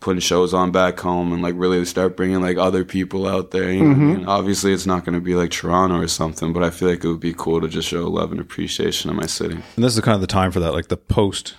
putting 0.00 0.20
shows 0.20 0.52
on 0.52 0.70
back 0.70 1.00
home 1.00 1.32
and 1.32 1.42
like 1.42 1.54
really 1.56 1.82
start 1.86 2.14
bringing 2.16 2.40
like 2.42 2.56
other 2.58 2.84
people 2.84 3.26
out 3.26 3.50
there. 3.50 3.70
You 3.70 3.82
know 3.82 3.88
what 3.88 3.96
Mm-hmm. 3.98 4.10
I 4.12 4.16
mean? 4.16 4.26
Obviously, 4.26 4.72
it's 4.72 4.86
not 4.86 5.04
gonna 5.04 5.20
be 5.20 5.34
like 5.34 5.50
Toronto 5.50 5.98
or 6.00 6.08
something, 6.08 6.52
but 6.54 6.62
I 6.62 6.70
feel 6.70 6.88
like 6.88 7.04
it 7.04 7.08
would 7.08 7.20
be 7.20 7.33
cool 7.36 7.60
to 7.60 7.68
just 7.68 7.88
show 7.88 8.08
love 8.08 8.30
and 8.32 8.40
appreciation 8.40 9.10
in 9.10 9.16
my 9.16 9.26
city. 9.26 9.54
and 9.76 9.84
this 9.84 9.94
is 9.96 10.00
kind 10.02 10.14
of 10.14 10.20
the 10.20 10.26
time 10.26 10.50
for 10.50 10.60
that, 10.60 10.72
like 10.72 10.88
the 10.88 10.96
post 10.96 11.54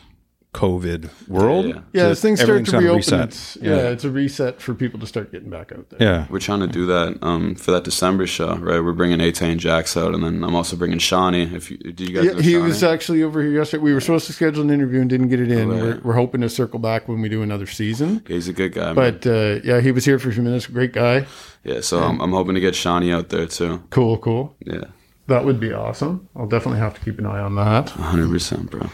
COVID 0.54 1.10
world. 1.27 1.66
Yeah. 1.66 1.81
Yeah, 1.92 2.04
To- 2.04 2.10
as 2.12 2.22
things 2.22 2.39
start 2.39 2.63
to 2.63 2.72
kinda 2.72 2.80
reopen, 2.80 2.95
reset. 2.95 3.25
it's, 3.27 3.57
yeah. 3.62 3.89
it's 3.89 4.06
a 4.06 4.10
reset 4.10 4.62
for 4.62 4.74
people 4.74 5.01
to 5.01 5.06
start 5.06 5.30
getting 5.33 5.50
back 5.50 5.74
out 5.74 5.89
there. 5.89 6.01
Yeah. 6.01 6.27
We're 6.30 6.39
trying 6.39 6.62
to 6.62 6.68
do 6.68 6.86
that 6.86 7.18
um, 7.22 7.56
for 7.56 7.72
that 7.72 7.83
December 7.83 8.25
show, 8.25 8.56
right? 8.56 8.80
We're 8.80 8.94
bringing 8.94 9.19
Ate 9.19 9.42
and 9.42 9.60
Jax 9.60 9.98
out, 9.98 10.13
and 10.16 10.24
then 10.24 10.45
I'm 10.45 10.56
also 10.56 10.77
bringing 10.77 10.98
Shawnee. 11.00 11.54
If 11.54 11.72
you, 11.72 11.77
do 11.77 12.06
you 12.06 12.13
guys? 12.16 12.24
Yeah, 12.24 12.31
know 12.31 12.39
he 12.39 12.54
Shawnee? 12.54 12.68
was 12.69 12.83
actually 12.83 13.22
over 13.22 13.42
here 13.42 13.51
yesterday. 13.51 13.83
We 13.83 13.94
were 13.94 14.00
supposed 14.00 14.27
to 14.27 14.33
schedule 14.33 14.62
an 14.63 14.69
interview 14.69 15.01
and 15.01 15.10
didn't 15.10 15.27
get 15.27 15.42
it 15.42 15.51
in. 15.51 15.68
Right. 15.68 15.81
We're, 15.81 16.00
we're 16.06 16.13
hoping 16.13 16.39
to 16.39 16.50
circle 16.50 16.80
back 16.80 17.10
when 17.10 17.19
we 17.19 17.27
do 17.27 17.42
another 17.42 17.66
season. 17.68 18.24
He's 18.25 18.48
a 18.48 18.54
good 18.54 18.72
guy, 18.72 18.94
man. 18.94 18.95
But 18.95 19.27
uh, 19.27 19.60
yeah, 19.62 19.81
he 19.81 19.92
was 19.92 20.06
here 20.06 20.19
for 20.19 20.30
a 20.30 20.31
few 20.31 20.42
minutes. 20.44 20.68
Great 20.68 20.94
guy. 20.94 21.25
Yeah, 21.66 21.81
so 21.81 22.00
I'm, 22.00 22.22
I'm 22.22 22.31
hoping 22.31 22.56
to 22.56 22.62
get 22.62 22.75
Shawnee 22.75 23.12
out 23.12 23.27
there 23.27 23.48
too. 23.48 23.83
Cool, 23.89 24.19
cool. 24.19 24.56
Yeah, 24.66 24.86
That 25.27 25.44
would 25.45 25.60
be 25.60 25.74
awesome. 25.74 26.30
I'll 26.36 26.48
definitely 26.48 26.80
have 26.80 26.94
to 26.94 27.01
keep 27.01 27.18
an 27.19 27.25
eye 27.25 27.39
on 27.39 27.56
that. 27.56 27.89
100, 27.98 28.30
percent 28.30 28.69
bro. 28.72 28.89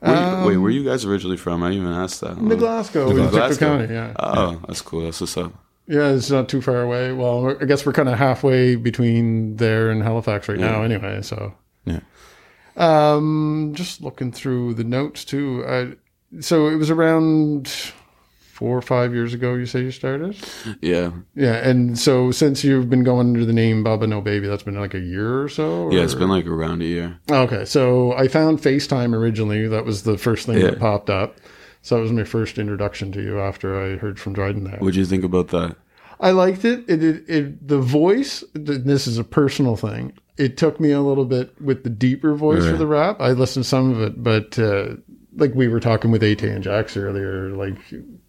Where 0.00 0.14
you, 0.40 0.46
wait, 0.46 0.56
where 0.58 0.66
are 0.68 0.70
you 0.70 0.84
guys 0.84 1.04
originally 1.04 1.36
from? 1.36 1.62
I 1.62 1.70
didn't 1.70 1.84
even 1.84 1.94
ask 1.94 2.20
that. 2.20 2.36
The 2.48 2.56
Glasgow, 2.56 3.10
in 3.10 3.16
Pictou 3.16 3.30
Glasgow. 3.30 3.78
County. 3.78 3.94
Yeah, 3.94 4.12
Oh, 4.18 4.60
that's 4.66 4.82
cool. 4.82 5.02
That's 5.04 5.20
what's 5.20 5.36
up. 5.36 5.52
yeah, 5.88 6.10
it's 6.10 6.30
not 6.30 6.48
too 6.48 6.60
far 6.60 6.82
away. 6.82 7.12
Well, 7.12 7.56
I 7.60 7.64
guess 7.64 7.86
we're 7.86 7.92
kind 7.92 8.08
of 8.08 8.18
halfway 8.18 8.76
between 8.76 9.56
there 9.56 9.90
and 9.90 10.02
Halifax 10.02 10.48
right 10.48 10.58
now, 10.58 10.82
anyway. 10.82 11.22
So, 11.22 11.54
Yeah. 11.86 12.00
um, 12.76 13.72
just 13.74 14.02
looking 14.02 14.32
through 14.32 14.74
the 14.74 14.84
notes 14.84 15.24
too. 15.24 15.64
I, 15.66 15.92
so 16.40 16.68
it 16.68 16.76
was 16.76 16.90
around 16.90 17.72
four 18.56 18.78
or 18.78 18.82
five 18.82 19.12
years 19.12 19.34
ago. 19.34 19.54
You 19.54 19.66
say 19.66 19.82
you 19.82 19.90
started. 19.90 20.34
Yeah, 20.80 21.10
Yeah, 21.34 21.56
and 21.68 21.98
so 21.98 22.30
since 22.30 22.64
you've 22.64 22.88
been 22.88 23.04
going 23.04 23.28
under 23.28 23.44
the 23.44 23.52
name 23.52 23.84
Baba 23.84 24.06
No 24.06 24.22
Baby, 24.22 24.48
that's 24.48 24.62
been 24.62 24.80
like 24.80 24.94
a 24.94 24.98
year 24.98 25.42
or 25.42 25.48
so. 25.50 25.92
yeah. 25.92 26.02
it's 26.02 26.14
been 26.14 26.30
like 26.30 26.46
around 26.46 26.80
a 26.80 26.86
year. 26.86 27.18
okay. 27.30 27.66
So 27.66 28.12
I 28.14 28.28
found 28.28 28.60
FaceTime 28.60 29.14
originally. 29.14 29.68
That 29.68 29.84
was 29.84 30.04
the 30.04 30.16
first 30.16 30.46
thing 30.46 30.58
that 30.60 30.78
popped 30.78 31.10
up. 31.10 31.36
So 31.82 31.96
that 31.96 32.00
was 32.00 32.12
my 32.12 32.24
first 32.24 32.58
introduction 32.58 33.12
to 33.12 33.22
you 33.22 33.38
after 33.38 33.80
I 33.80 33.96
heard 33.96 34.18
from 34.18 34.32
Dryden 34.32 34.64
there. 34.64 34.78
What'd 34.78 34.96
you 34.96 35.04
think 35.04 35.22
about 35.22 35.48
that? 35.48 35.76
I 36.18 36.30
liked 36.30 36.64
it. 36.64 36.88
It, 36.88 37.04
it, 37.04 37.28
it 37.28 37.68
the 37.68 37.78
voice. 37.78 38.42
This 38.54 39.06
is 39.06 39.18
a 39.18 39.24
personal 39.24 39.76
thing. 39.76 40.14
It 40.38 40.56
took 40.56 40.80
me 40.80 40.90
a 40.92 41.00
little 41.00 41.26
bit 41.26 41.60
with 41.60 41.84
the 41.84 41.90
deeper 41.90 42.34
voice 42.34 42.64
for 42.66 42.76
the 42.76 42.86
rap. 42.86 43.20
I 43.20 43.30
listened 43.30 43.64
to 43.64 43.68
some 43.68 43.90
of 43.90 44.00
it, 44.02 44.22
but 44.22 44.58
uh, 44.58 44.96
like 45.36 45.54
we 45.54 45.68
were 45.68 45.80
talking 45.80 46.10
with 46.10 46.22
At 46.22 46.42
and 46.42 46.64
Jax 46.64 46.96
earlier, 46.96 47.50
like 47.50 47.76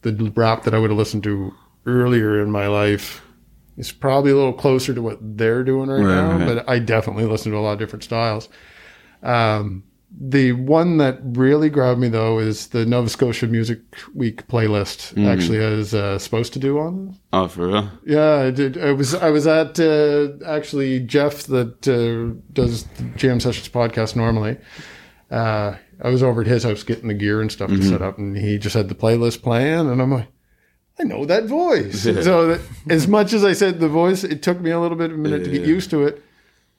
the 0.02 0.32
rap 0.36 0.64
that 0.64 0.74
I 0.74 0.80
would 0.80 0.90
have 0.92 0.98
listened 0.98 1.24
to 1.24 1.54
earlier 1.86 2.42
in 2.42 2.52
my 2.52 2.68
life 2.68 3.22
is 3.78 3.92
probably 3.92 4.32
a 4.32 4.36
little 4.36 4.54
closer 4.54 4.94
to 4.94 5.02
what 5.02 5.18
they're 5.22 5.64
doing 5.64 5.90
right, 5.90 6.02
Right, 6.04 6.16
now. 6.16 6.38
right. 6.38 6.46
But 6.56 6.70
I 6.70 6.80
definitely 6.80 7.26
listen 7.26 7.52
to 7.52 7.58
a 7.58 7.62
lot 7.62 7.74
of 7.74 7.80
different 7.80 8.04
styles. 8.04 8.50
Um, 9.24 9.84
the 10.20 10.54
one 10.54 10.98
that 10.98 11.20
really 11.22 11.70
grabbed 11.70 12.00
me 12.00 12.08
though 12.08 12.40
is 12.40 12.68
the 12.68 12.86
Nova 12.86 13.10
Scotia 13.10 13.46
Music 13.48 13.80
Week 14.16 14.48
playlist. 14.48 15.14
Mm. 15.16 15.28
Actually, 15.28 15.58
has 15.60 15.94
uh, 15.94 16.18
supposed 16.18 16.54
to 16.54 16.60
do 16.60 16.80
on 16.80 17.18
Oh, 17.34 17.48
for 17.50 17.68
real? 17.68 17.92
yeah, 18.06 18.38
I 18.38 18.52
did. 18.52 18.78
I 18.78 18.94
was 18.94 19.14
I 19.16 19.30
was 19.30 19.46
at 19.48 19.80
uh, 19.80 20.30
actually 20.46 21.02
Jeff 21.02 21.44
that 21.48 21.88
uh, 21.88 22.40
does 22.54 22.86
the 22.86 23.04
Jam 23.18 23.40
Sessions 23.40 23.68
podcast 23.70 24.16
normally. 24.16 24.58
I 26.02 26.10
was 26.10 26.22
over 26.22 26.42
at 26.42 26.48
his 26.48 26.64
house 26.64 26.84
getting 26.84 27.08
the 27.08 27.14
gear 27.14 27.42
and 27.42 27.52
stuff 27.52 27.70
to 27.70 27.82
set 27.82 27.96
mm-hmm. 27.96 28.04
up, 28.04 28.18
and 28.18 28.38
he 28.38 28.58
just 28.58 28.76
had 28.76 28.90
the 28.90 28.96
playlist 28.96 29.42
playing, 29.42 29.90
and 29.90 30.02
I'm 30.02 30.12
like, 30.12 30.28
I 31.00 31.04
know 31.04 31.26
that 31.26 31.46
voice. 31.46 32.02
So 32.04 32.48
that, 32.48 32.62
as 32.90 33.08
much 33.08 33.34
as 33.34 33.44
I 33.44 33.54
said 33.54 33.80
the 33.80 33.88
voice, 33.88 34.24
it 34.24 34.42
took 34.42 34.60
me 34.60 34.72
a 34.72 34.80
little 34.80 34.98
bit 34.98 35.12
of 35.12 35.18
a 35.18 35.20
minute 35.20 35.44
to 35.44 35.52
get 35.52 35.62
Yeah. 35.62 35.68
used 35.68 35.90
to 35.92 36.04
it. 36.06 36.24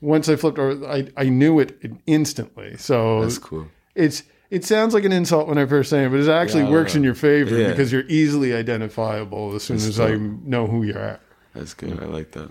Once 0.00 0.28
I 0.28 0.36
flipped 0.36 0.58
over, 0.58 0.86
I 0.86 1.08
I 1.16 1.28
knew 1.28 1.58
it 1.58 1.80
instantly. 2.06 2.76
So 2.76 3.20
That's 3.22 3.38
cool. 3.38 3.68
it's 3.94 4.22
it 4.50 4.64
sounds 4.64 4.94
like 4.94 5.04
an 5.04 5.12
insult 5.12 5.48
when 5.48 5.58
I 5.58 5.66
first 5.66 5.90
say 5.90 6.04
it, 6.04 6.10
but 6.10 6.20
it 6.20 6.28
actually 6.28 6.64
Yeah, 6.64 6.70
works 6.70 6.94
in 6.94 7.04
your 7.04 7.14
favor 7.14 7.56
yeah. 7.56 7.68
because 7.70 7.92
you're 7.92 8.06
easily 8.08 8.54
identifiable 8.54 9.54
as 9.54 9.64
soon 9.64 9.76
That's 9.76 9.88
as 9.88 10.00
I 10.00 10.16
know 10.16 10.66
who 10.66 10.84
you're 10.84 10.98
at. 10.98 11.20
That's 11.54 11.74
good. 11.74 12.00
I 12.00 12.06
like 12.06 12.32
that. 12.32 12.50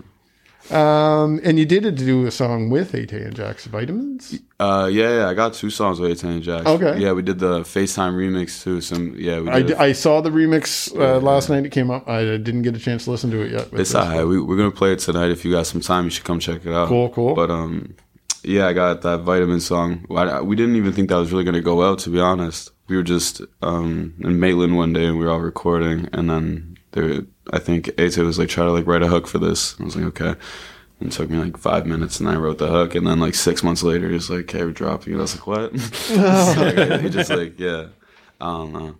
Um, 0.70 1.40
and 1.44 1.58
you 1.58 1.64
did 1.66 1.94
do 1.96 2.26
a 2.26 2.30
song 2.30 2.70
with 2.70 2.94
AT 2.94 3.12
and 3.12 3.34
Jax 3.34 3.66
Vitamins. 3.66 4.38
Uh, 4.60 4.88
yeah, 4.90 5.18
yeah. 5.18 5.28
I 5.28 5.34
got 5.34 5.54
two 5.54 5.70
songs 5.70 6.00
with 6.00 6.22
and 6.24 6.42
Jax. 6.42 6.66
Okay. 6.66 6.98
Yeah, 6.98 7.12
we 7.12 7.22
did 7.22 7.38
the 7.38 7.60
FaceTime 7.60 8.14
remix 8.14 8.62
too. 8.62 8.80
Some 8.80 9.14
yeah, 9.16 9.40
we 9.40 9.48
I, 9.50 9.62
d- 9.62 9.74
I 9.74 9.92
saw 9.92 10.20
the 10.20 10.30
remix 10.30 10.94
uh, 10.98 11.20
last 11.20 11.48
night. 11.48 11.64
It 11.64 11.70
came 11.72 11.90
up. 11.90 12.08
I 12.08 12.22
didn't 12.22 12.62
get 12.62 12.76
a 12.76 12.78
chance 12.78 13.04
to 13.04 13.10
listen 13.10 13.30
to 13.30 13.40
it 13.40 13.52
yet. 13.52 13.68
It's 13.72 13.94
alright. 13.94 14.26
We, 14.26 14.40
we're 14.40 14.56
gonna 14.56 14.70
play 14.70 14.92
it 14.92 14.98
tonight. 14.98 15.30
If 15.30 15.44
you 15.44 15.52
got 15.52 15.66
some 15.66 15.80
time, 15.80 16.04
you 16.04 16.10
should 16.10 16.24
come 16.24 16.40
check 16.40 16.66
it 16.66 16.72
out. 16.72 16.88
Cool, 16.88 17.08
cool. 17.10 17.34
But 17.34 17.50
um, 17.50 17.94
yeah, 18.42 18.66
I 18.66 18.72
got 18.72 19.02
that 19.02 19.20
vitamin 19.20 19.60
song. 19.60 20.06
I, 20.14 20.40
we 20.40 20.56
didn't 20.56 20.76
even 20.76 20.92
think 20.92 21.08
that 21.08 21.16
was 21.16 21.32
really 21.32 21.44
gonna 21.44 21.60
go 21.60 21.82
out, 21.82 21.98
to 22.00 22.10
be 22.10 22.20
honest. 22.20 22.70
we 22.88 22.96
were 22.96 23.02
just 23.02 23.42
um, 23.62 24.14
in 24.20 24.40
Maitland 24.40 24.76
one 24.76 24.92
day 24.92 25.04
and 25.04 25.18
we 25.18 25.24
were 25.24 25.30
all 25.30 25.40
recording, 25.40 26.08
and 26.12 26.28
then 26.30 26.77
I 27.52 27.58
think 27.58 27.90
Ate 27.98 28.18
was 28.18 28.38
like, 28.38 28.48
try 28.48 28.64
to 28.64 28.72
like 28.72 28.86
write 28.86 29.02
a 29.02 29.08
hook 29.08 29.26
for 29.26 29.38
this. 29.38 29.78
I 29.80 29.84
was 29.84 29.96
like, 29.96 30.06
okay. 30.06 30.34
And 31.00 31.10
it 31.10 31.12
took 31.12 31.30
me 31.30 31.38
like 31.38 31.56
five 31.56 31.86
minutes, 31.86 32.18
and 32.18 32.28
I 32.28 32.34
wrote 32.36 32.58
the 32.58 32.66
hook. 32.66 32.94
And 32.96 33.06
then 33.06 33.20
like 33.20 33.34
six 33.36 33.62
months 33.62 33.82
later, 33.84 34.08
he's 34.10 34.28
like, 34.30 34.40
"Okay, 34.52 34.64
we're 34.64 34.72
dropping 34.72 35.14
it." 35.14 35.18
I 35.18 35.20
was 35.20 35.36
like, 35.36 35.46
"What?" 35.46 35.78
so, 35.80 36.98
he 36.98 37.08
just 37.08 37.30
like, 37.30 37.58
yeah, 37.60 37.86
I 38.40 38.46
don't 38.46 38.72
know. 38.72 38.96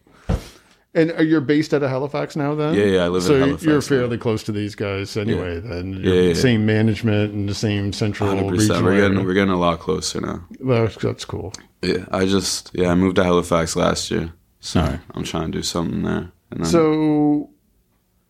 And 0.94 1.12
uh, 1.12 1.22
you're 1.22 1.40
based 1.42 1.74
out 1.74 1.82
of 1.82 1.90
Halifax 1.90 2.34
now? 2.34 2.54
Then 2.54 2.74
Yeah, 2.74 2.84
yeah, 2.84 3.04
I 3.04 3.08
live 3.08 3.28
in 3.28 3.38
Halifax. 3.38 3.62
so 3.62 3.68
you're 3.68 3.76
now. 3.76 3.80
fairly 3.86 4.18
close 4.18 4.42
to 4.44 4.52
these 4.52 4.74
guys 4.74 5.16
anyway. 5.16 5.56
Yeah. 5.56 5.60
Then 5.60 5.92
Yeah, 5.94 6.12
You're 6.12 6.22
yeah, 6.28 6.34
same 6.34 6.64
management 6.66 7.34
and 7.34 7.48
the 7.48 7.54
same 7.54 7.92
central 7.92 8.28
Hundred 8.30 8.52
regional. 8.52 8.68
percent. 8.68 8.84
We're 8.84 8.96
getting 8.96 9.16
area. 9.18 9.26
we're 9.26 9.34
getting 9.34 9.52
a 9.54 9.58
lot 9.58 9.80
closer 9.80 10.20
now. 10.20 10.44
Well, 10.60 10.88
that's 11.02 11.24
cool. 11.24 11.52
Yeah, 11.82 12.06
I 12.10 12.24
just 12.26 12.70
yeah, 12.74 12.90
I 12.90 12.94
moved 12.94 13.16
to 13.16 13.24
Halifax 13.24 13.76
last 13.76 14.10
year, 14.10 14.32
so. 14.60 14.98
I'm 15.14 15.24
trying 15.24 15.52
to 15.52 15.58
do 15.58 15.62
something 15.62 16.02
there. 16.04 16.32
And 16.50 16.60
then, 16.60 16.64
So, 16.64 17.50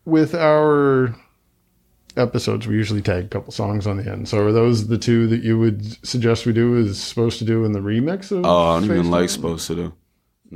with 0.09 0.35
our 0.35 1.15
episodes, 2.17 2.67
we 2.67 2.75
usually 2.75 3.01
tag 3.01 3.25
a 3.25 3.27
couple 3.27 3.51
songs 3.53 3.87
on 3.87 3.97
the 3.97 4.09
end. 4.11 4.27
So, 4.27 4.39
are 4.45 4.51
those 4.51 4.87
the 4.87 4.97
two 4.97 5.27
that 5.27 5.43
you 5.43 5.57
would 5.59 6.05
suggest 6.05 6.45
we 6.45 6.53
do? 6.53 6.75
Is 6.77 7.01
supposed 7.01 7.39
to 7.39 7.45
do 7.45 7.63
in 7.65 7.71
the 7.71 7.79
remix 7.79 8.31
of? 8.31 8.45
oh, 8.45 8.69
I 8.71 8.75
don't 8.79 8.85
even 8.85 8.97
Space 9.03 9.11
like 9.11 9.21
Time? 9.21 9.27
supposed 9.29 9.67
to 9.67 9.75
do. 9.75 9.93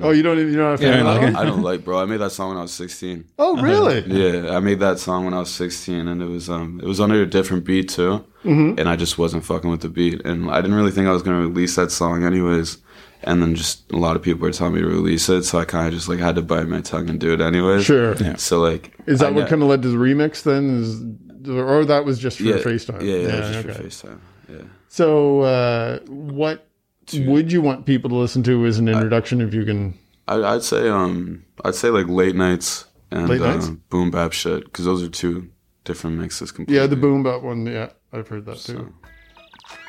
Oh, 0.01 0.09
you 0.09 0.23
don't 0.23 0.39
even. 0.39 0.51
You're 0.51 0.63
not 0.71 0.81
a 0.81 0.83
Yeah, 0.83 0.89
I 0.95 0.99
of 1.01 1.05
like 1.05 1.19
that 1.21 1.27
it. 1.29 1.33
one? 1.33 1.35
I 1.35 1.45
don't 1.45 1.61
like, 1.61 1.85
bro. 1.85 1.99
I 2.01 2.05
made 2.05 2.17
that 2.17 2.31
song 2.31 2.49
when 2.49 2.57
I 2.57 2.61
was 2.63 2.73
16. 2.73 3.25
Oh, 3.37 3.61
really? 3.61 3.99
Yeah, 4.07 4.55
I 4.55 4.59
made 4.59 4.79
that 4.79 4.97
song 4.97 5.23
when 5.25 5.35
I 5.35 5.39
was 5.39 5.51
16, 5.53 6.07
and 6.07 6.19
it 6.21 6.25
was 6.25 6.49
um 6.49 6.79
it 6.81 6.87
was 6.87 6.99
under 6.99 7.21
a 7.21 7.27
different 7.27 7.63
beat 7.63 7.89
too, 7.89 8.25
Mm-hmm. 8.43 8.79
and 8.79 8.89
I 8.89 8.95
just 8.95 9.17
wasn't 9.19 9.45
fucking 9.45 9.69
with 9.69 9.81
the 9.81 9.89
beat, 9.89 10.25
and 10.25 10.49
I 10.49 10.61
didn't 10.61 10.75
really 10.75 10.91
think 10.91 11.07
I 11.07 11.11
was 11.11 11.21
gonna 11.23 11.39
release 11.39 11.75
that 11.75 11.91
song 11.91 12.25
anyways. 12.25 12.77
And 13.25 13.41
then 13.41 13.55
just 13.55 13.91
a 13.91 13.97
lot 13.97 14.15
of 14.15 14.21
people 14.21 14.41
were 14.41 14.51
telling 14.51 14.73
me 14.73 14.81
to 14.81 14.87
release 14.87 15.29
it, 15.29 15.43
so 15.43 15.59
I 15.59 15.65
kind 15.65 15.87
of 15.87 15.93
just 15.93 16.09
like 16.09 16.19
had 16.19 16.35
to 16.35 16.41
bite 16.41 16.67
my 16.67 16.81
tongue 16.81 17.09
and 17.09 17.19
do 17.19 17.33
it 17.33 17.41
anyways. 17.41 17.85
Sure. 17.85 18.15
Yeah. 18.15 18.35
So 18.35 18.59
like, 18.59 18.93
Is 19.05 19.19
that 19.19 19.27
I 19.27 19.31
what 19.31 19.47
kind 19.47 19.61
of 19.61 19.69
led 19.69 19.81
to 19.83 19.89
the 19.89 19.97
remix 19.97 20.43
then? 20.43 20.81
Is 20.81 21.01
or 21.49 21.85
that 21.85 22.05
was 22.05 22.19
just 22.19 22.37
for 22.37 22.43
yeah, 22.43 22.55
FaceTime? 22.55 23.01
Yeah, 23.01 23.15
yeah, 23.15 23.51
just 23.51 23.65
okay. 23.65 23.73
for 23.73 23.83
FaceTime. 23.83 24.19
Yeah. 24.49 24.63
So, 24.87 25.41
uh, 25.41 25.99
what 26.07 26.67
would 27.13 27.51
you 27.51 27.61
want 27.61 27.85
people 27.85 28.09
to 28.09 28.15
listen 28.15 28.43
to 28.43 28.65
as 28.65 28.79
an 28.79 28.87
introduction? 28.87 29.41
if 29.41 29.53
you 29.53 29.65
can, 29.65 29.97
I, 30.27 30.35
I'd 30.35 30.63
say 30.63 30.89
um 30.89 31.45
I'd 31.65 31.75
say 31.75 31.89
like 31.89 32.07
late 32.07 32.35
nights 32.35 32.85
and 33.11 33.29
Late 33.29 33.41
uh, 33.41 33.71
boom 33.89 34.11
bap 34.11 34.33
shit 34.33 34.65
because 34.65 34.85
those 34.85 35.03
are 35.03 35.09
two 35.09 35.49
different 35.83 36.17
mixes. 36.17 36.51
Completely. 36.51 36.81
yeah, 36.81 36.87
the 36.87 36.95
boom 36.95 37.23
bap 37.23 37.41
one. 37.41 37.65
Yeah, 37.65 37.89
I've 38.11 38.27
heard 38.27 38.45
that 38.45 38.57
too. 38.57 38.93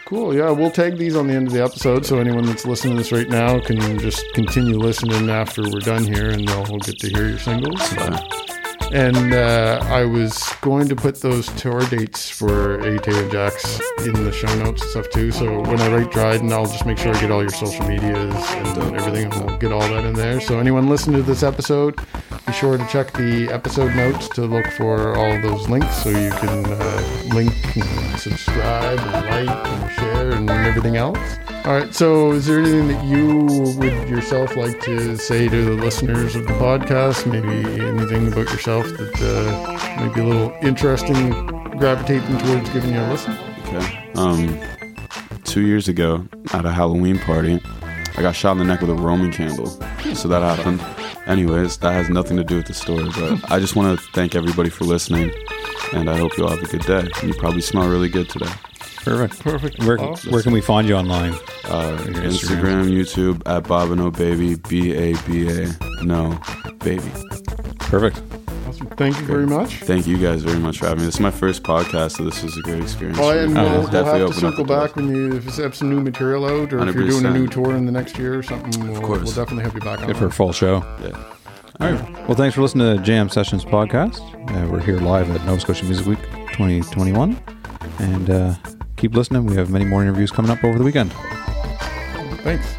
Cool. 0.05 0.35
Yeah, 0.35 0.51
we'll 0.51 0.71
tag 0.71 0.99
these 0.99 1.17
on 1.17 1.29
the 1.29 1.35
end 1.35 1.47
of 1.47 1.55
the 1.55 1.63
episode, 1.65 2.05
so 2.05 2.19
anyone 2.19 2.45
that's 2.45 2.67
listening 2.67 2.97
to 2.97 3.03
this 3.03 3.11
right 3.13 3.29
now 3.29 3.59
can 3.59 3.99
just 3.99 4.25
continue 4.35 4.77
listening 4.79 5.31
after 5.31 5.63
we're 5.63 5.81
done 5.81 6.05
here, 6.05 6.29
and 6.29 6.47
they'll 6.47 6.79
get 6.79 6.99
to 6.99 7.09
hear 7.09 7.29
your 7.29 7.39
singles. 7.39 7.81
Uh, 8.95 9.85
I 9.87 10.05
was 10.05 10.41
going 10.61 10.87
to 10.89 10.95
put 10.95 11.21
those 11.21 11.49
tour 11.61 11.85
dates 11.87 12.31
for 12.31 12.81
AT 12.81 13.09
and 13.09 13.33
Jax 13.33 13.81
in 14.07 14.13
the 14.13 14.31
show 14.31 14.55
notes 14.63 14.83
and 14.83 14.91
stuff 14.93 15.11
too. 15.11 15.33
So 15.33 15.61
when 15.63 15.81
I 15.81 15.89
write 15.93 16.13
Dryden, 16.13 16.53
I'll 16.53 16.67
just 16.67 16.87
make 16.87 16.99
sure 16.99 17.13
I 17.13 17.21
get 17.21 17.33
all 17.33 17.41
your 17.41 17.51
social 17.51 17.85
medias 17.89 18.35
and 18.35 18.95
everything, 18.95 19.33
and 19.33 19.45
we'll 19.45 19.59
get 19.59 19.73
all 19.73 19.81
that 19.81 20.05
in 20.05 20.15
there. 20.15 20.41
So 20.41 20.61
anyone 20.61 20.89
listening 20.89 21.17
to 21.17 21.23
this 21.23 21.43
episode, 21.43 21.97
be 22.47 22.53
sure 22.53 22.79
to 22.79 22.87
check 22.87 23.13
the 23.13 23.49
episode 23.51 23.97
notes 23.97 24.29
to 24.31 24.43
look 24.43 24.67
for 24.73 25.17
all 25.17 25.43
those 25.43 25.69
links, 25.69 26.03
so 26.03 26.11
you 26.11 26.31
can 26.31 26.65
uh, 26.65 27.23
link 27.35 27.77
and 27.77 28.21
subscribe 28.21 29.01
and 29.01 29.49
like 29.49 29.67
and 29.67 29.93
share 29.93 30.31
and 30.31 30.51
everything 30.51 30.97
else. 30.97 31.19
All 31.65 31.73
right. 31.73 31.95
So, 31.95 32.33
is 32.33 32.45
there 32.45 32.59
anything 32.59 32.89
that 32.89 33.03
you 33.07 33.37
would 33.79 34.07
yourself 34.11 34.55
like 34.55 34.83
to 34.83 35.17
say 35.17 35.49
to 35.49 35.65
the 35.65 35.83
listeners 35.83 36.37
of 36.37 36.47
the 36.47 36.53
podcast? 36.53 37.25
Maybe 37.25 37.81
anything 37.81 38.31
about 38.31 38.51
yourself 38.53 38.87
that 38.87 39.23
uh, 39.23 39.99
might 39.99 40.15
be 40.15 40.21
a 40.21 40.25
little 40.25 40.55
interesting, 40.61 41.31
gravitating 41.79 42.37
towards 42.37 42.69
giving 42.69 42.93
you 42.93 43.01
a 43.01 43.09
listen? 43.09 43.39
Okay. 43.63 44.11
Um, 44.15 44.61
two 45.45 45.63
years 45.63 45.89
ago 45.89 46.29
at 46.53 46.67
a 46.67 46.71
Halloween 46.71 47.19
party, 47.19 47.59
I 48.19 48.21
got 48.21 48.37
shot 48.37 48.53
in 48.53 48.59
the 48.59 48.65
neck 48.65 48.83
with 48.83 48.91
a 48.91 48.95
Roman 48.95 49.33
candle. 49.33 49.69
So 50.15 50.29
that 50.29 50.43
happened. 50.43 50.85
Anyways, 51.27 51.79
that 51.79 51.93
has 51.93 52.11
nothing 52.11 52.37
to 52.37 52.45
do 52.45 52.57
with 52.57 52.67
the 52.67 52.75
story, 52.75 53.09
but 53.19 53.51
I 53.51 53.59
just 53.59 53.75
want 53.75 53.99
to 53.99 54.07
thank 54.13 54.35
everybody 54.35 54.69
for 54.69 54.85
listening, 54.85 55.33
and 55.95 56.11
I 56.11 56.19
hope 56.19 56.37
you 56.37 56.45
all 56.45 56.51
have 56.51 56.63
a 56.63 56.67
good 56.67 56.83
day. 56.83 57.09
You 57.27 57.33
probably 57.33 57.63
smell 57.63 57.89
really 57.89 58.11
good 58.11 58.29
today. 58.29 58.53
Perfect. 59.05 59.41
Perfect. 59.41 59.85
Where, 59.85 60.01
Awesome. 60.01 60.33
where 60.33 60.43
can 60.43 60.53
we 60.53 60.61
find 60.61 60.89
you 60.89 60.95
online? 60.97 61.35
Uh, 61.65 62.03
Your 62.07 62.23
Instagram, 62.25 62.91
YouTube 62.91 63.43
at 63.47 63.67
Baba 63.69 63.95
No 63.95 64.11
Baby, 64.11 64.57
B 64.69 64.93
A 64.95 65.15
B 65.27 65.49
A 65.49 65.69
No 66.03 66.39
Baby. 66.81 67.11
Perfect. 67.79 68.23
Awesome. 68.67 68.87
Thank 68.97 69.19
you 69.21 69.27
very 69.27 69.47
much. 69.47 69.77
Thank 69.81 70.07
you 70.07 70.17
guys 70.17 70.43
very 70.43 70.59
much 70.59 70.79
for 70.79 70.87
having 70.87 71.01
me. 71.01 71.07
This 71.07 71.15
is 71.17 71.21
my 71.21 71.31
first 71.31 71.63
podcast, 71.63 72.13
so 72.17 72.25
this 72.25 72.43
was 72.43 72.57
a 72.57 72.61
great 72.63 72.83
experience. 72.83 73.19
Oh, 73.21 73.31
for 73.31 73.39
and 73.39 73.55
we'll, 73.55 73.65
It's 73.67 73.75
we'll 73.75 73.87
definitely 73.93 74.21
have 74.21 74.29
to 74.31 74.41
circle 74.41 74.65
back 74.65 74.97
when 74.97 75.15
you 75.15 75.37
if 75.37 75.45
you 75.57 75.63
have 75.63 75.75
some 75.75 75.91
new 75.91 76.01
material 76.01 76.45
out, 76.47 76.73
or 76.73 76.87
if 76.89 76.95
you're 76.95 77.07
doing 77.09 77.27
a 77.27 77.31
new 77.31 77.47
tour 77.47 77.77
in 77.77 77.87
the 77.87 77.93
next 77.93 78.17
year 78.19 78.39
or 78.39 78.43
something. 78.43 78.91
We'll, 78.91 79.01
course. 79.03 79.23
we'll 79.25 79.35
definitely 79.35 79.65
have 79.65 79.75
you 79.75 79.81
back 79.81 80.01
on. 80.01 80.07
Good 80.07 80.17
for 80.17 80.27
a 80.27 80.33
full 80.33 80.53
show. 80.53 80.77
Yeah. 81.03 81.11
All 81.81 81.93
right. 81.93 82.13
Well, 82.29 82.37
thanks 82.37 82.55
for 82.55 82.63
listening 82.63 82.97
to 82.97 83.03
Jam 83.03 83.29
Sessions 83.29 83.65
podcast. 83.65 84.21
Uh, 84.51 84.69
we're 84.71 84.81
here 84.81 84.99
live 85.01 85.29
at 85.31 85.45
Nova 85.45 85.61
Scotia 85.61 85.85
Music 85.85 86.07
Week 86.07 86.23
2021, 86.53 87.39
and 87.99 88.31
uh, 88.31 88.55
keep 88.97 89.15
listening. 89.15 89.47
We 89.47 89.57
have 89.57 89.71
many 89.71 89.85
more 89.85 90.03
interviews 90.03 90.31
coming 90.31 90.51
up 90.51 90.63
over 90.65 90.79
the 90.79 90.85
weekend. 90.85 91.13
Thanks. 92.43 92.77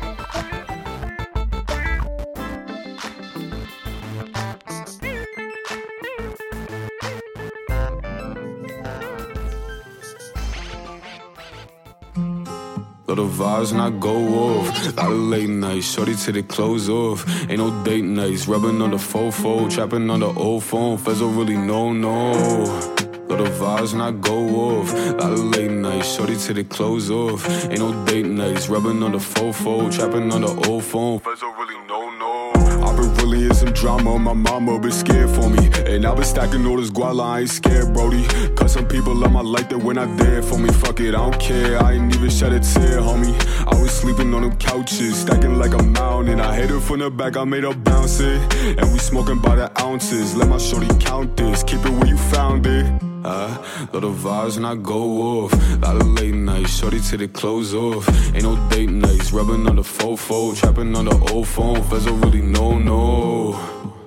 Lot 13.08 13.20
of 13.20 13.32
vibes 13.32 13.72
when 13.72 13.82
I 13.82 13.90
go 13.92 14.16
off. 14.16 14.98
Lot 14.98 15.12
of 15.12 15.18
late 15.18 15.50
nights, 15.50 15.94
shorty 15.94 16.16
till 16.16 16.34
they 16.34 16.44
close 16.44 16.90
off. 16.90 17.26
Ain't 17.50 17.60
no 17.60 17.84
date 17.84 18.04
nights, 18.04 18.48
rubbing 18.48 18.82
on 18.82 18.92
the 18.92 18.98
fofo, 18.98 19.72
trapping 19.72 20.10
on 20.10 20.20
the 20.20 20.34
old 20.34 20.64
phone. 20.64 20.98
Fez 20.98 21.20
don't 21.20 21.36
really 21.36 21.58
know, 21.58 21.94
no. 21.94 22.95
Lot 23.36 23.48
of 23.48 23.54
vibes 23.56 23.92
when 23.92 24.02
I 24.02 24.12
go 24.12 24.80
off. 24.80 24.94
Lot 24.94 25.34
of 25.34 25.40
late 25.44 25.70
nights, 25.70 26.16
shorty 26.16 26.38
till 26.38 26.56
they 26.56 26.64
close 26.64 27.12
off. 27.12 27.46
Ain't 27.66 27.80
no 27.80 28.06
date 28.06 28.28
nights, 28.28 28.70
rubbing 28.70 29.04
on 29.04 29.12
the 29.12 29.18
fofo, 29.18 29.94
trapping 29.94 30.32
on 30.32 30.40
the 30.40 30.70
old 30.70 30.86
phone. 30.86 31.20
Don't 31.20 31.60
really 31.60 31.76
know, 31.86 32.10
no. 32.18 32.86
I've 32.88 32.96
been 32.96 33.14
really 33.16 33.44
in 33.44 33.54
some 33.54 33.74
drama, 33.74 34.18
my 34.18 34.32
mama 34.32 34.80
been 34.80 34.90
scared 34.90 35.30
for 35.32 35.50
me. 35.50 35.70
And 35.86 36.06
I've 36.06 36.16
been 36.16 36.24
stacking 36.24 36.66
all 36.66 36.78
this 36.78 36.90
guala, 36.90 37.24
I 37.24 37.40
ain't 37.42 37.50
scared, 37.50 37.94
Brody. 37.94 38.26
Cause 38.56 38.72
some 38.72 38.88
people 38.88 39.22
on 39.26 39.34
my 39.34 39.42
life 39.42 39.68
that 39.68 39.80
when 39.80 39.98
I 39.98 40.06
there 40.16 40.42
for 40.42 40.58
me, 40.58 40.70
fuck 40.70 41.02
it, 41.02 41.10
I 41.10 41.18
don't 41.18 41.38
care. 41.38 41.84
I 41.84 41.92
ain't 41.96 42.16
even 42.16 42.30
shed 42.30 42.54
a 42.54 42.62
tear, 42.62 43.02
homie. 43.02 43.36
I 43.68 43.78
was 43.78 43.92
sleeping 43.92 44.34
on 44.34 44.44
them 44.44 44.56
couches, 44.60 45.20
stacking 45.20 45.58
like 45.58 45.74
a 45.74 45.84
mountain. 45.84 46.32
And 46.32 46.42
I 46.42 46.56
hit 46.56 46.70
her 46.70 46.80
from 46.80 47.00
the 47.00 47.10
back, 47.10 47.36
I 47.36 47.44
made 47.44 47.66
her 47.66 47.74
bounce 47.74 48.22
it. 48.22 48.40
And 48.80 48.94
we 48.94 49.00
smoking 49.00 49.42
by 49.42 49.58
the 49.58 49.78
ounces. 49.82 50.38
Let 50.38 50.48
my 50.48 50.58
shorty 50.58 50.88
count 51.02 51.36
this, 51.36 51.64
keep 51.64 51.84
it 51.86 51.92
where 51.92 52.08
you 52.08 52.18
found 52.18 52.66
it. 52.66 53.15
Uh, 53.26 53.58
lot 53.92 54.04
of 54.04 54.14
vibes 54.18 54.56
when 54.56 54.66
I 54.66 54.76
go 54.76 55.02
off. 55.30 55.82
Lot 55.82 55.96
of 55.96 56.08
late 56.10 56.36
nights, 56.36 56.78
shorty 56.78 57.00
till 57.00 57.18
they 57.18 57.28
close 57.28 57.74
off. 57.74 58.08
Ain't 58.36 58.44
no 58.44 58.56
date 58.70 58.92
nights, 58.92 59.32
rubbing 59.34 59.68
on 59.68 59.78
the 59.78 59.82
fofo, 59.82 60.56
trapping 60.56 60.96
on 60.96 61.06
the 61.06 61.18
old 61.34 61.48
phone. 61.48 61.82
Fez 61.82 62.06
don't 62.06 62.22
really 62.22 62.44
know, 62.44 62.78
no. 62.78 63.50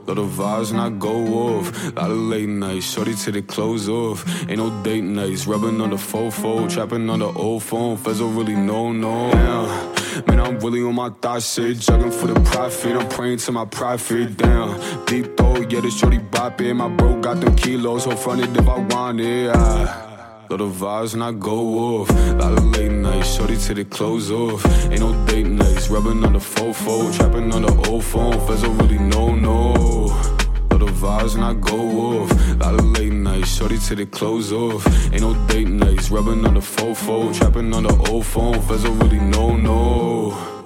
Lot 0.07 0.19
of 0.19 0.29
vibes 0.31 0.71
when 0.71 0.79
I 0.81 0.91
go 0.91 1.17
off. 1.47 1.97
Lot 1.97 2.13
of 2.13 2.17
late 2.17 2.49
nights, 2.49 2.93
shorty 2.93 3.15
till 3.15 3.33
they 3.33 3.43
close 3.43 3.89
off. 3.89 4.25
Ain't 4.49 4.59
no 4.59 4.71
date 4.85 5.03
nights, 5.03 5.49
rubbing 5.49 5.81
on 5.81 5.91
the 5.91 5.97
fofo, 5.97 6.73
trapping 6.73 7.11
on 7.11 7.19
the 7.19 7.27
old 7.27 7.65
phone. 7.65 7.97
Fez 7.97 8.21
don't 8.21 8.37
really 8.37 8.55
know, 8.55 8.93
no. 8.93 9.33
Damn. 9.33 9.98
Man, 10.27 10.41
I'm 10.41 10.59
really 10.59 10.83
on 10.83 10.95
my 10.95 11.11
thought 11.11 11.43
shit, 11.43 11.79
juggling 11.79 12.11
for 12.11 12.27
the 12.27 12.41
profit. 12.41 12.97
I'm 12.97 13.09
praying 13.09 13.39
to 13.39 13.53
my 13.53 13.65
prophet. 13.65 14.37
Down, 14.37 15.05
deep 15.07 15.37
though, 15.37 15.57
yeah, 15.57 15.81
the 15.81 15.91
shorty 15.91 16.19
bopping. 16.19 16.77
My 16.77 16.89
bro 16.89 17.21
got 17.21 17.41
them 17.41 17.55
kilos, 17.57 18.05
so 18.05 18.11
it 18.11 18.19
if 18.19 18.69
I 18.69 18.79
want 18.79 19.21
it. 19.21 19.49
Lot 20.51 20.63
of 20.63 20.73
vibes 20.73 21.13
when 21.13 21.23
I 21.23 21.33
go 21.33 22.01
off. 22.01 22.11
Lot 22.11 22.59
of 22.59 22.65
late 22.65 22.91
nights, 22.91 23.35
shorty 23.37 23.57
till 23.57 23.75
they 23.77 23.85
close 23.85 24.31
off. 24.31 24.65
Ain't 24.91 25.01
no 25.01 25.27
date 25.27 25.47
nights, 25.47 25.89
rubbing 25.89 26.25
on 26.25 26.33
the 26.33 26.39
fofo, 26.39 27.15
trapping 27.15 27.53
on 27.53 27.63
the 27.63 27.89
old 27.89 28.05
phone. 28.05 28.47
Fez 28.47 28.65
really 28.67 28.99
know, 28.99 29.35
no. 29.35 30.38
Of 30.81 30.91
vibes 30.91 31.35
when 31.35 31.43
I 31.43 31.55
go 31.55 32.23
off. 32.23 32.31
Lot 32.61 32.75
of 32.75 32.85
late 32.85 33.13
nights, 33.13 33.57
shorty 33.57 33.79
till 33.79 33.97
they 33.97 34.07
close 34.07 34.53
off. 34.53 34.87
Ain't 35.13 35.23
no 35.23 35.35
date 35.49 35.67
nights, 35.67 36.09
rubbing 36.09 36.47
on 36.47 36.55
the 36.55 36.61
fofo, 36.61 37.35
trapping 37.37 37.75
on 37.75 37.83
the 37.83 38.11
old 38.11 38.25
phone. 38.25 38.61
Fez 38.63 38.87
really 38.87 39.19
know, 39.19 39.57
no. 39.57 40.58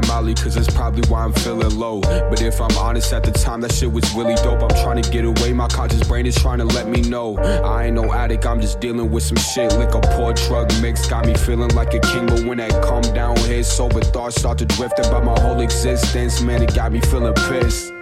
That 0.00 0.08
Molly, 0.08 0.34
cause 0.34 0.56
it's 0.56 0.72
probably 0.72 1.02
why 1.08 1.24
I'm 1.24 1.32
feeling 1.32 1.78
low. 1.78 2.00
But 2.00 2.42
if 2.42 2.60
I'm 2.60 2.76
honest, 2.78 3.12
at 3.12 3.24
the 3.24 3.30
time, 3.30 3.60
that 3.62 3.72
shit 3.72 3.90
was 3.90 4.12
really 4.14 4.34
dope. 4.36 4.62
I'm 4.62 4.68
trying 4.82 5.02
to 5.02 5.10
get 5.10 5.24
away, 5.24 5.52
my 5.52 5.68
conscious 5.68 6.06
brain 6.06 6.26
is 6.26 6.34
trying 6.34 6.58
to 6.58 6.64
let 6.64 6.88
me 6.88 7.02
know. 7.02 7.36
I 7.38 7.86
ain't 7.86 7.94
no 7.94 8.12
addict, 8.12 8.46
I'm 8.46 8.60
just 8.60 8.80
dealing 8.80 9.10
with 9.10 9.22
some 9.22 9.38
shit. 9.38 9.72
Like 9.74 9.94
a 9.94 10.00
poor 10.00 10.32
drug 10.34 10.70
mix, 10.82 11.08
got 11.08 11.26
me 11.26 11.34
feeling 11.34 11.70
like 11.70 11.94
a 11.94 12.00
king. 12.00 12.26
But 12.26 12.44
when 12.44 12.58
that 12.58 12.82
calm 12.82 13.02
down 13.14 13.36
hits, 13.36 13.72
sober 13.72 14.00
thoughts 14.00 14.36
start 14.36 14.58
to 14.58 14.66
drift 14.66 14.98
about 14.98 15.24
my 15.24 15.38
whole 15.40 15.60
existence. 15.60 16.40
Man, 16.40 16.62
it 16.62 16.74
got 16.74 16.92
me 16.92 17.00
feeling 17.00 17.34
pissed. 17.34 17.92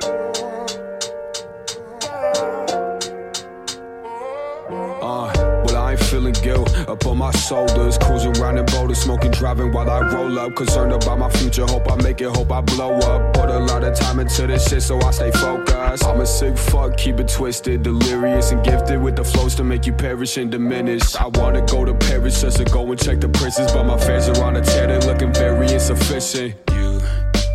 On 7.14 7.18
my 7.18 7.30
shoulders. 7.38 7.96
Cruising 7.98 8.36
around 8.38 8.58
in 8.58 8.66
Boulder, 8.66 8.94
smoking, 8.94 9.30
driving 9.30 9.72
while 9.72 9.88
I 9.88 10.00
roll 10.12 10.38
up. 10.38 10.54
Concerned 10.54 10.92
about 10.92 11.18
my 11.18 11.30
future, 11.30 11.64
hope 11.66 11.90
I 11.90 11.96
make 11.96 12.20
it, 12.20 12.28
hope 12.36 12.52
I 12.52 12.60
blow 12.60 12.94
up. 12.98 13.34
Put 13.34 13.48
a 13.48 13.58
lot 13.58 13.84
of 13.84 13.96
time 13.98 14.18
into 14.18 14.46
this 14.46 14.68
shit, 14.68 14.82
so 14.82 15.00
I 15.00 15.10
stay 15.10 15.30
focused. 15.30 16.04
I'm 16.04 16.20
a 16.20 16.26
sick 16.26 16.56
fuck, 16.56 16.96
keep 16.96 17.20
it 17.20 17.28
twisted, 17.28 17.82
delirious 17.82 18.52
and 18.52 18.64
gifted 18.64 19.00
with 19.00 19.16
the 19.16 19.24
flows 19.24 19.54
to 19.56 19.64
make 19.64 19.86
you 19.86 19.92
perish 19.92 20.36
and 20.36 20.50
diminish. 20.50 21.14
I 21.16 21.26
wanna 21.26 21.64
go 21.66 21.84
to 21.84 21.94
Paris 21.94 22.40
just 22.40 22.58
to 22.58 22.64
go 22.64 22.90
and 22.90 23.00
check 23.00 23.20
the 23.20 23.28
prices, 23.28 23.72
but 23.72 23.84
my 23.84 23.98
fans 23.98 24.28
are 24.28 24.42
on 24.44 24.56
a 24.56 24.62
tear, 24.62 24.86
they 24.86 25.06
looking 25.06 25.32
very 25.32 25.72
insufficient. 25.72 26.54
You 26.72 27.00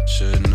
should 0.07 0.48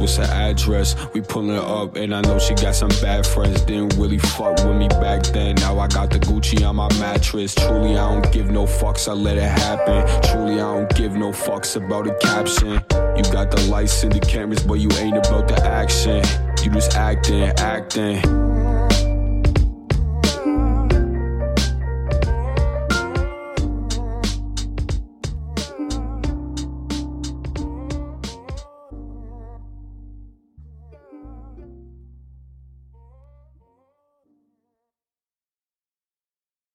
what's 0.00 0.16
her 0.16 0.24
address? 0.24 0.96
We 1.12 1.20
pulling 1.20 1.58
up, 1.58 1.96
and 1.96 2.14
I 2.14 2.22
know 2.22 2.38
she 2.38 2.54
got 2.54 2.74
some 2.74 2.88
bad 3.00 3.26
friends. 3.26 3.60
Didn't 3.62 3.94
really 3.96 4.18
fuck 4.18 4.56
with 4.64 4.76
me 4.76 4.88
back 4.88 5.22
then. 5.24 5.56
Now 5.56 5.78
I 5.78 5.86
got 5.86 6.10
the 6.10 6.18
Gucci 6.18 6.66
on 6.66 6.76
my 6.76 6.88
mattress. 6.98 7.54
Truly, 7.54 7.96
I 7.96 8.12
don't 8.12 8.32
give 8.32 8.50
no 8.50 8.64
fucks, 8.64 9.08
I 9.08 9.12
let 9.12 9.36
it 9.36 9.42
happen. 9.42 10.06
Truly, 10.30 10.54
I 10.54 10.74
don't 10.74 10.94
give 10.94 11.12
no 11.12 11.30
fucks 11.30 11.76
about 11.76 12.06
a 12.06 12.14
caption. 12.18 12.82
You 13.16 13.32
got 13.32 13.50
the 13.50 13.66
lights 13.68 14.02
and 14.02 14.12
the 14.12 14.20
cameras, 14.20 14.62
but 14.62 14.74
you 14.74 14.90
ain't 14.98 15.16
about 15.16 15.48
the 15.48 15.62
action. 15.64 16.24
You 16.64 16.70
just 16.72 16.94
acting, 16.94 17.44
acting. 17.58 18.59